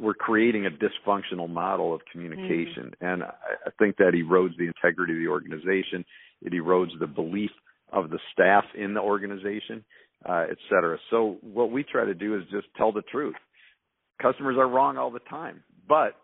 we're 0.01 0.15
creating 0.15 0.67
a 0.67 0.71
dysfunctional 0.71 1.49
model 1.49 1.95
of 1.95 2.01
communication 2.11 2.93
mm-hmm. 2.95 3.05
and 3.05 3.23
I, 3.23 3.33
I 3.67 3.71
think 3.79 3.97
that 3.99 4.13
erodes 4.15 4.57
the 4.57 4.67
integrity 4.67 5.13
of 5.13 5.19
the 5.19 5.29
organization 5.29 6.05
it 6.43 6.53
erodes 6.53 6.99
the 6.99 7.07
belief 7.07 7.51
of 7.93 8.11
the 8.11 8.19
staff 8.33 8.65
in 8.75 8.95
the 8.95 9.01
organization, 9.01 9.85
uh, 10.29 10.47
et 10.51 10.57
cetera. 10.69 10.99
So 11.11 11.39
what 11.43 11.71
we 11.71 11.83
try 11.83 12.05
to 12.05 12.15
do 12.15 12.37
is 12.37 12.43
just 12.51 12.67
tell 12.77 12.93
the 12.93 13.03
truth. 13.03 13.35
Customers 14.21 14.57
are 14.59 14.69
wrong 14.69 14.97
all 14.97 15.11
the 15.11 15.21
time, 15.21 15.63
but 15.89 16.15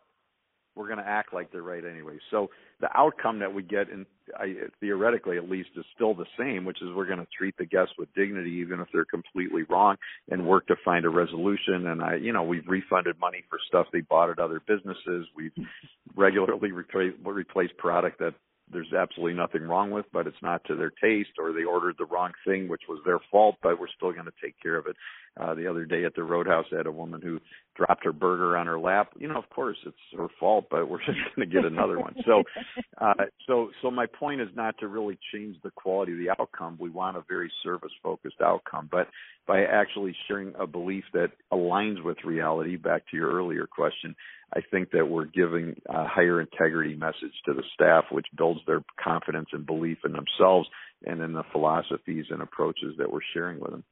we're 0.77 0.87
going 0.87 0.99
to 0.99 1.09
act 1.09 1.33
like 1.33 1.51
they're 1.51 1.63
right 1.63 1.85
anyway. 1.85 2.19
So 2.31 2.51
the 2.81 2.89
outcome 2.95 3.39
that 3.41 3.53
we 3.53 3.63
get, 3.63 3.89
in 3.89 4.07
I, 4.39 4.55
theoretically 4.81 5.39
at 5.39 5.49
least, 5.49 5.71
is 5.77 5.85
still 5.95 6.15
the 6.15 6.27
same, 6.39 6.65
which 6.65 6.83
is 6.83 6.89
we're 6.95 7.07
going 7.07 7.19
to 7.19 7.27
treat 7.37 7.57
the 7.57 7.65
guests 7.65 7.95
with 7.99 8.13
dignity, 8.15 8.51
even 8.63 8.81
if 8.81 8.89
they're 8.93 9.07
completely 9.07 9.63
wrong, 9.69 9.97
and 10.31 10.47
work 10.47 10.67
to 10.67 10.77
find 10.85 11.05
a 11.05 11.09
resolution. 11.09 11.87
And 11.87 12.03
I, 12.03 12.17
you 12.17 12.33
know, 12.33 12.43
we've 12.43 12.67
refunded 12.69 13.19
money 13.19 13.43
for 13.49 13.59
stuff 13.67 13.87
they 13.93 14.03
bought 14.03 14.31
at 14.31 14.39
other 14.39 14.61
businesses. 14.67 15.27
We've 15.35 15.53
regularly 16.17 16.73
replaced, 16.73 17.17
replaced 17.25 17.77
product 17.79 18.19
that 18.19 18.35
there's 18.73 18.93
absolutely 18.93 19.35
nothing 19.35 19.63
wrong 19.63 19.91
with, 19.91 20.07
but 20.13 20.27
it's 20.27 20.43
not 20.43 20.63
to 20.65 20.75
their 20.75 20.91
taste, 20.91 21.31
or 21.39 21.53
they 21.53 21.65
ordered 21.65 21.97
the 21.99 22.05
wrong 22.05 22.33
thing, 22.45 22.69
which 22.69 22.83
was 22.89 23.01
their 23.05 23.21
fault, 23.31 23.57
but 23.63 23.79
we're 23.79 23.87
still 23.97 24.13
going 24.13 24.27
to 24.27 24.33
take 24.43 24.61
care 24.61 24.77
of 24.77 24.87
it. 24.87 24.97
Uh, 25.39 25.55
the 25.55 25.67
other 25.67 25.85
day 25.85 26.05
at 26.05 26.15
the 26.15 26.23
Roadhouse, 26.23 26.65
I 26.73 26.77
had 26.77 26.87
a 26.87 26.93
woman 26.93 27.21
who 27.21 27.41
dropped 27.77 28.05
her 28.05 28.13
burger 28.13 28.57
on 28.57 28.67
her 28.67 28.79
lap. 28.79 29.11
You 29.19 29.29
know, 29.29 29.37
of 29.37 29.49
course, 29.51 29.77
it's 29.85 29.97
her 30.17 30.29
fault, 30.41 30.67
but 30.71 30.89
we're 30.89 30.99
just 31.07 31.19
going 31.35 31.49
to 31.49 31.55
get 31.55 31.65
another 31.65 31.99
one. 31.99 32.15
So, 32.25 32.43
uh, 32.99 33.25
so, 33.47 33.71
so 33.83 33.91
my 33.91 34.07
point 34.07 34.41
is 34.41 34.49
not 34.55 34.79
to 34.79 34.89
really 34.89 35.19
change 35.33 35.57
the 35.63 35.71
quality 35.71 36.13
of 36.13 36.19
the 36.19 36.31
outcome. 36.31 36.79
We 36.81 36.91
want 36.91 37.17
a 37.17 37.25
very 37.29 37.53
service-focused 37.63 38.41
outcome, 38.43 38.89
but 38.91 39.09
by 39.47 39.65
actually 39.65 40.17
sharing 40.27 40.55
a 40.59 40.67
belief 40.67 41.05
that 41.13 41.33
aligns 41.53 42.03
with 42.03 42.17
reality, 42.25 42.77
back 42.77 43.03
to 43.11 43.17
your 43.17 43.31
earlier 43.31 43.67
question, 43.67 44.17
I 44.55 44.61
think 44.71 44.91
that 44.93 45.07
we're 45.09 45.27
giving 45.27 45.75
a 45.87 46.07
higher 46.07 46.41
integrity 46.41 46.95
message 46.95 47.35
to 47.45 47.53
the 47.53 47.63
staff, 47.75 48.05
which 48.11 48.27
builds 48.37 48.61
their 48.67 48.83
confidence 49.03 49.49
and 49.53 49.67
belief 49.67 49.99
in 50.05 50.13
themselves 50.13 50.69
and 51.05 51.21
in 51.21 51.33
the 51.33 51.43
philosophies 51.53 52.27
and 52.31 52.41
approaches 52.41 52.95
that 52.99 53.11
we're 53.11 53.21
sharing 53.35 53.61
with 53.61 53.73
them. 53.73 53.85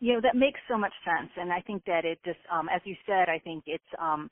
You 0.00 0.14
know, 0.14 0.20
that 0.20 0.36
makes 0.36 0.60
so 0.68 0.76
much 0.76 0.92
sense. 1.04 1.30
And 1.36 1.52
I 1.52 1.60
think 1.60 1.82
that 1.86 2.04
it 2.04 2.18
just, 2.24 2.38
um, 2.52 2.68
as 2.74 2.82
you 2.84 2.94
said, 3.06 3.28
I 3.28 3.38
think 3.38 3.64
it's, 3.66 3.82
um, 3.98 4.28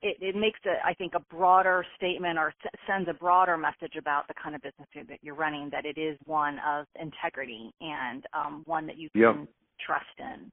it, 0.00 0.16
it 0.20 0.34
makes 0.34 0.58
a, 0.66 0.84
I 0.86 0.94
think, 0.94 1.12
a 1.14 1.20
broader 1.34 1.84
statement 1.96 2.38
or 2.38 2.52
t- 2.62 2.68
sends 2.86 3.08
a 3.08 3.14
broader 3.14 3.56
message 3.56 3.96
about 3.98 4.26
the 4.26 4.34
kind 4.42 4.54
of 4.56 4.62
business 4.62 4.88
that 4.94 5.18
you're 5.22 5.34
running, 5.34 5.68
that 5.70 5.84
it 5.84 5.98
is 5.98 6.18
one 6.24 6.58
of 6.66 6.86
integrity 7.00 7.72
and 7.80 8.24
um, 8.32 8.62
one 8.66 8.86
that 8.86 8.96
you 8.96 9.10
can 9.10 9.20
yep. 9.20 9.48
trust 9.86 10.06
in. 10.18 10.50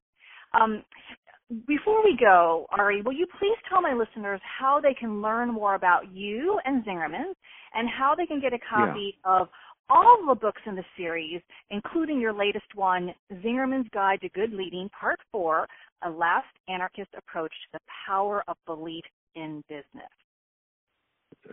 Um, 0.53 0.83
before 1.67 2.03
we 2.03 2.15
go, 2.19 2.67
Ari, 2.77 3.01
will 3.01 3.13
you 3.13 3.25
please 3.39 3.57
tell 3.69 3.81
my 3.81 3.93
listeners 3.93 4.39
how 4.59 4.79
they 4.79 4.93
can 4.93 5.21
learn 5.21 5.51
more 5.51 5.73
about 5.73 6.13
you 6.13 6.59
and 6.65 6.85
Zingerman 6.85 7.33
and 7.73 7.89
how 7.89 8.13
they 8.15 8.27
can 8.27 8.39
get 8.39 8.53
a 8.53 8.59
copy 8.59 9.17
yeah. 9.25 9.39
of 9.39 9.49
all 9.89 10.25
the 10.27 10.35
books 10.35 10.61
in 10.65 10.75
the 10.75 10.83
series, 10.97 11.41
including 11.71 12.19
your 12.19 12.33
latest 12.33 12.75
one, 12.75 13.13
Zingerman's 13.33 13.89
Guide 13.93 14.21
to 14.21 14.29
Good 14.29 14.53
Leading, 14.53 14.89
Part 14.99 15.19
4, 15.31 15.67
A 16.03 16.09
Last 16.09 16.47
Anarchist 16.67 17.09
Approach 17.17 17.51
to 17.51 17.79
the 17.79 17.79
Power 18.07 18.43
of 18.47 18.57
Belief 18.65 19.03
in 19.35 19.63
Business. 19.67 20.11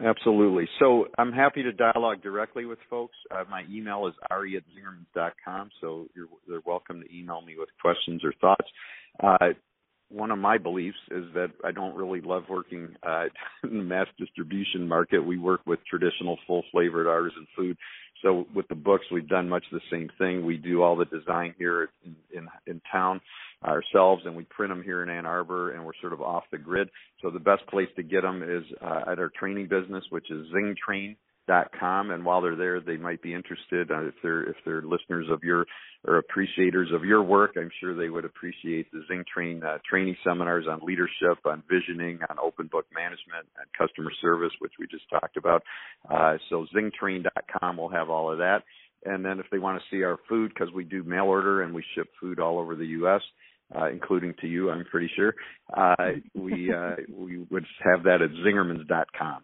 Absolutely. 0.04 0.68
So 0.78 1.06
I'm 1.16 1.32
happy 1.32 1.62
to 1.62 1.72
dialogue 1.72 2.22
directly 2.22 2.64
with 2.64 2.78
folks. 2.90 3.16
Uh, 3.30 3.44
my 3.48 3.62
email 3.70 4.06
is 4.06 4.14
ari 4.30 4.56
at 4.56 4.62
zingermans.com, 4.64 5.70
so 5.80 6.06
you're, 6.14 6.26
they're 6.48 6.60
welcome 6.66 7.02
to 7.02 7.16
email 7.16 7.40
me 7.40 7.54
with 7.58 7.68
questions 7.80 8.22
or 8.24 8.32
thoughts. 8.40 8.68
Uh, 9.22 9.54
one 10.08 10.30
of 10.30 10.38
my 10.38 10.58
beliefs 10.58 10.98
is 11.10 11.24
that 11.34 11.50
I 11.64 11.72
don't 11.72 11.96
really 11.96 12.20
love 12.20 12.44
working 12.48 12.94
uh, 13.02 13.24
in 13.64 13.78
the 13.78 13.84
mass 13.84 14.06
distribution 14.18 14.86
market. 14.86 15.20
We 15.20 15.38
work 15.38 15.60
with 15.66 15.80
traditional, 15.88 16.38
full 16.46 16.62
flavored 16.70 17.06
artisan 17.06 17.46
food. 17.56 17.76
So 18.22 18.46
with 18.54 18.66
the 18.68 18.74
books, 18.74 19.04
we've 19.12 19.28
done 19.28 19.48
much 19.48 19.64
the 19.70 19.80
same 19.90 20.08
thing. 20.18 20.44
We 20.44 20.56
do 20.56 20.82
all 20.82 20.96
the 20.96 21.04
design 21.04 21.54
here 21.58 21.90
in 22.04 22.16
in, 22.32 22.48
in 22.66 22.80
town 22.90 23.20
ourselves, 23.64 24.22
and 24.24 24.36
we 24.36 24.44
print 24.44 24.70
them 24.70 24.82
here 24.82 25.02
in 25.02 25.10
Ann 25.10 25.26
Arbor, 25.26 25.72
and 25.72 25.84
we're 25.84 25.92
sort 26.00 26.12
of 26.12 26.20
off 26.20 26.44
the 26.50 26.58
grid. 26.58 26.88
So 27.22 27.30
the 27.30 27.40
best 27.40 27.66
place 27.66 27.88
to 27.96 28.02
get 28.02 28.22
them 28.22 28.42
is 28.42 28.64
uh, 28.80 29.12
at 29.12 29.18
our 29.18 29.30
training 29.38 29.68
business, 29.68 30.04
which 30.10 30.30
is 30.30 30.46
ZingTrain 30.54 31.16
dot 31.46 31.70
com 31.78 32.10
and 32.10 32.24
while 32.24 32.40
they're 32.40 32.56
there 32.56 32.80
they 32.80 32.96
might 32.96 33.22
be 33.22 33.34
interested 33.34 33.90
uh, 33.90 34.06
if 34.06 34.14
they're 34.22 34.42
if 34.42 34.56
they're 34.64 34.82
listeners 34.82 35.26
of 35.30 35.42
your 35.42 35.66
or 36.06 36.18
appreciators 36.18 36.88
of 36.92 37.04
your 37.04 37.22
work 37.22 37.52
i'm 37.56 37.70
sure 37.80 37.96
they 37.96 38.08
would 38.08 38.24
appreciate 38.24 38.90
the 38.92 39.02
ZingTrain 39.10 39.64
uh, 39.64 39.78
training 39.88 40.16
seminars 40.24 40.66
on 40.68 40.80
leadership 40.82 41.38
on 41.44 41.62
visioning 41.70 42.18
on 42.28 42.36
open 42.42 42.68
book 42.70 42.86
management 42.94 43.46
and 43.58 43.66
customer 43.76 44.10
service 44.20 44.52
which 44.60 44.72
we 44.78 44.86
just 44.86 45.08
talked 45.10 45.36
about 45.36 45.62
uh, 46.10 46.36
so 46.50 46.66
zingtrain.com 46.74 47.76
will 47.76 47.90
have 47.90 48.10
all 48.10 48.30
of 48.30 48.38
that 48.38 48.62
and 49.04 49.24
then 49.24 49.38
if 49.38 49.46
they 49.52 49.58
want 49.58 49.80
to 49.80 49.96
see 49.96 50.02
our 50.02 50.18
food 50.28 50.52
because 50.52 50.72
we 50.74 50.84
do 50.84 51.02
mail 51.02 51.24
order 51.24 51.62
and 51.62 51.72
we 51.72 51.84
ship 51.94 52.08
food 52.20 52.40
all 52.40 52.58
over 52.58 52.74
the 52.74 52.86
us 52.86 53.22
uh, 53.74 53.90
including 53.90 54.32
to 54.40 54.46
you, 54.46 54.70
I'm 54.70 54.84
pretty 54.84 55.10
sure. 55.16 55.34
Uh, 55.76 56.12
we 56.34 56.72
uh, 56.72 56.94
we 57.12 57.38
would 57.50 57.64
have 57.82 58.04
that 58.04 58.22
at 58.22 58.30
zingermans.com. 58.46 59.42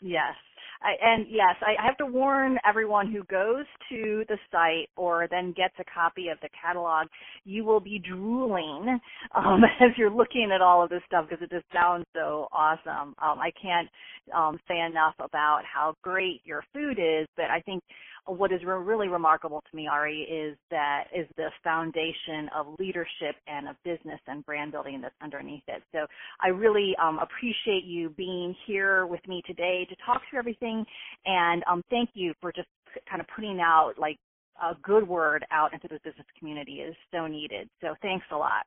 Yes. 0.00 0.34
I, 0.82 0.94
and 1.02 1.26
yes, 1.28 1.56
I 1.60 1.74
have 1.84 1.96
to 1.98 2.06
warn 2.06 2.58
everyone 2.68 3.10
who 3.10 3.24
goes 3.24 3.64
to 3.90 4.24
the 4.28 4.38
site 4.50 4.88
or 4.96 5.26
then 5.30 5.52
gets 5.56 5.74
a 5.78 5.84
copy 5.92 6.28
of 6.28 6.38
the 6.40 6.48
catalog, 6.60 7.08
you 7.44 7.64
will 7.64 7.80
be 7.80 7.98
drooling 7.98 8.98
um, 9.34 9.62
as 9.80 9.90
you're 9.96 10.10
looking 10.10 10.50
at 10.54 10.60
all 10.60 10.82
of 10.82 10.90
this 10.90 11.02
stuff 11.06 11.26
because 11.28 11.42
it 11.42 11.50
just 11.50 11.66
sounds 11.72 12.06
so 12.14 12.48
awesome. 12.52 13.14
Um, 13.20 13.38
I 13.38 13.50
can't 13.60 13.88
um, 14.34 14.58
say 14.68 14.80
enough 14.80 15.14
about 15.18 15.62
how 15.64 15.94
great 16.02 16.40
your 16.44 16.62
food 16.72 16.98
is, 16.98 17.26
but 17.36 17.46
I 17.46 17.60
think 17.60 17.82
what 18.28 18.52
is 18.52 18.60
really 18.64 19.08
remarkable 19.08 19.62
to 19.70 19.76
me, 19.76 19.88
Ari, 19.88 20.22
is 20.22 20.56
that 20.70 21.04
is 21.14 21.26
the 21.36 21.48
foundation 21.64 22.48
of 22.54 22.66
leadership 22.78 23.36
and 23.46 23.68
of 23.68 23.76
business 23.84 24.20
and 24.26 24.44
brand 24.44 24.72
building 24.72 25.00
that's 25.00 25.14
underneath 25.22 25.62
it. 25.68 25.82
So 25.92 26.06
I 26.42 26.48
really 26.48 26.94
um, 27.02 27.18
appreciate 27.18 27.84
you 27.84 28.10
being 28.10 28.54
here 28.66 29.06
with 29.06 29.26
me 29.26 29.42
today 29.46 29.86
to 29.88 29.96
talk 30.04 30.22
through 30.28 30.40
everything, 30.40 30.84
and 31.26 31.62
um, 31.70 31.82
thank 31.90 32.10
you 32.14 32.34
for 32.40 32.52
just 32.52 32.68
kind 33.08 33.20
of 33.20 33.26
putting 33.34 33.60
out 33.60 33.94
like 33.98 34.18
a 34.62 34.74
good 34.82 35.06
word 35.06 35.44
out 35.50 35.72
into 35.72 35.88
the 35.88 36.00
business 36.04 36.26
community 36.38 36.80
is 36.80 36.94
so 37.12 37.26
needed. 37.26 37.68
So 37.80 37.94
thanks 38.02 38.26
a 38.32 38.36
lot. 38.36 38.64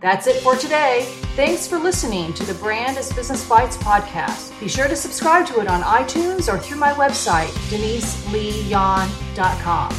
That's 0.00 0.26
it 0.26 0.42
for 0.42 0.56
today. 0.56 1.04
Thanks 1.36 1.66
for 1.66 1.78
listening 1.78 2.32
to 2.34 2.46
the 2.46 2.54
Brand 2.54 2.96
as 2.96 3.12
Business 3.12 3.46
Bites 3.46 3.76
podcast. 3.76 4.58
Be 4.58 4.68
sure 4.68 4.88
to 4.88 4.96
subscribe 4.96 5.46
to 5.48 5.60
it 5.60 5.68
on 5.68 5.82
iTunes 5.82 6.50
or 6.52 6.58
through 6.58 6.78
my 6.78 6.94
website, 6.94 7.50
deniseleeyohn.com. 7.68 9.94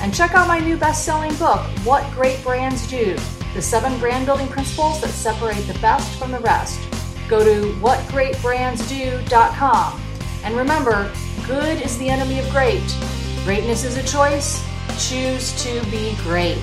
And 0.00 0.14
check 0.14 0.34
out 0.34 0.48
my 0.48 0.58
new 0.58 0.78
best 0.78 1.04
selling 1.04 1.34
book, 1.36 1.60
What 1.84 2.10
Great 2.14 2.42
Brands 2.42 2.88
Do 2.88 3.14
The 3.54 3.60
Seven 3.60 3.98
Brand 3.98 4.24
Building 4.24 4.48
Principles 4.48 5.02
That 5.02 5.10
Separate 5.10 5.66
the 5.66 5.78
Best 5.80 6.18
from 6.18 6.32
the 6.32 6.40
Rest. 6.40 6.80
Go 7.28 7.44
to 7.44 7.74
whatgreatbrandsdo.com. 7.74 10.00
And 10.44 10.56
remember, 10.56 11.12
good 11.46 11.82
is 11.82 11.98
the 11.98 12.08
enemy 12.08 12.38
of 12.38 12.48
great. 12.50 12.82
Greatness 13.44 13.84
is 13.84 13.96
a 13.96 14.02
choice. 14.02 14.64
Choose 14.98 15.52
to 15.62 15.84
be 15.90 16.16
great. 16.22 16.58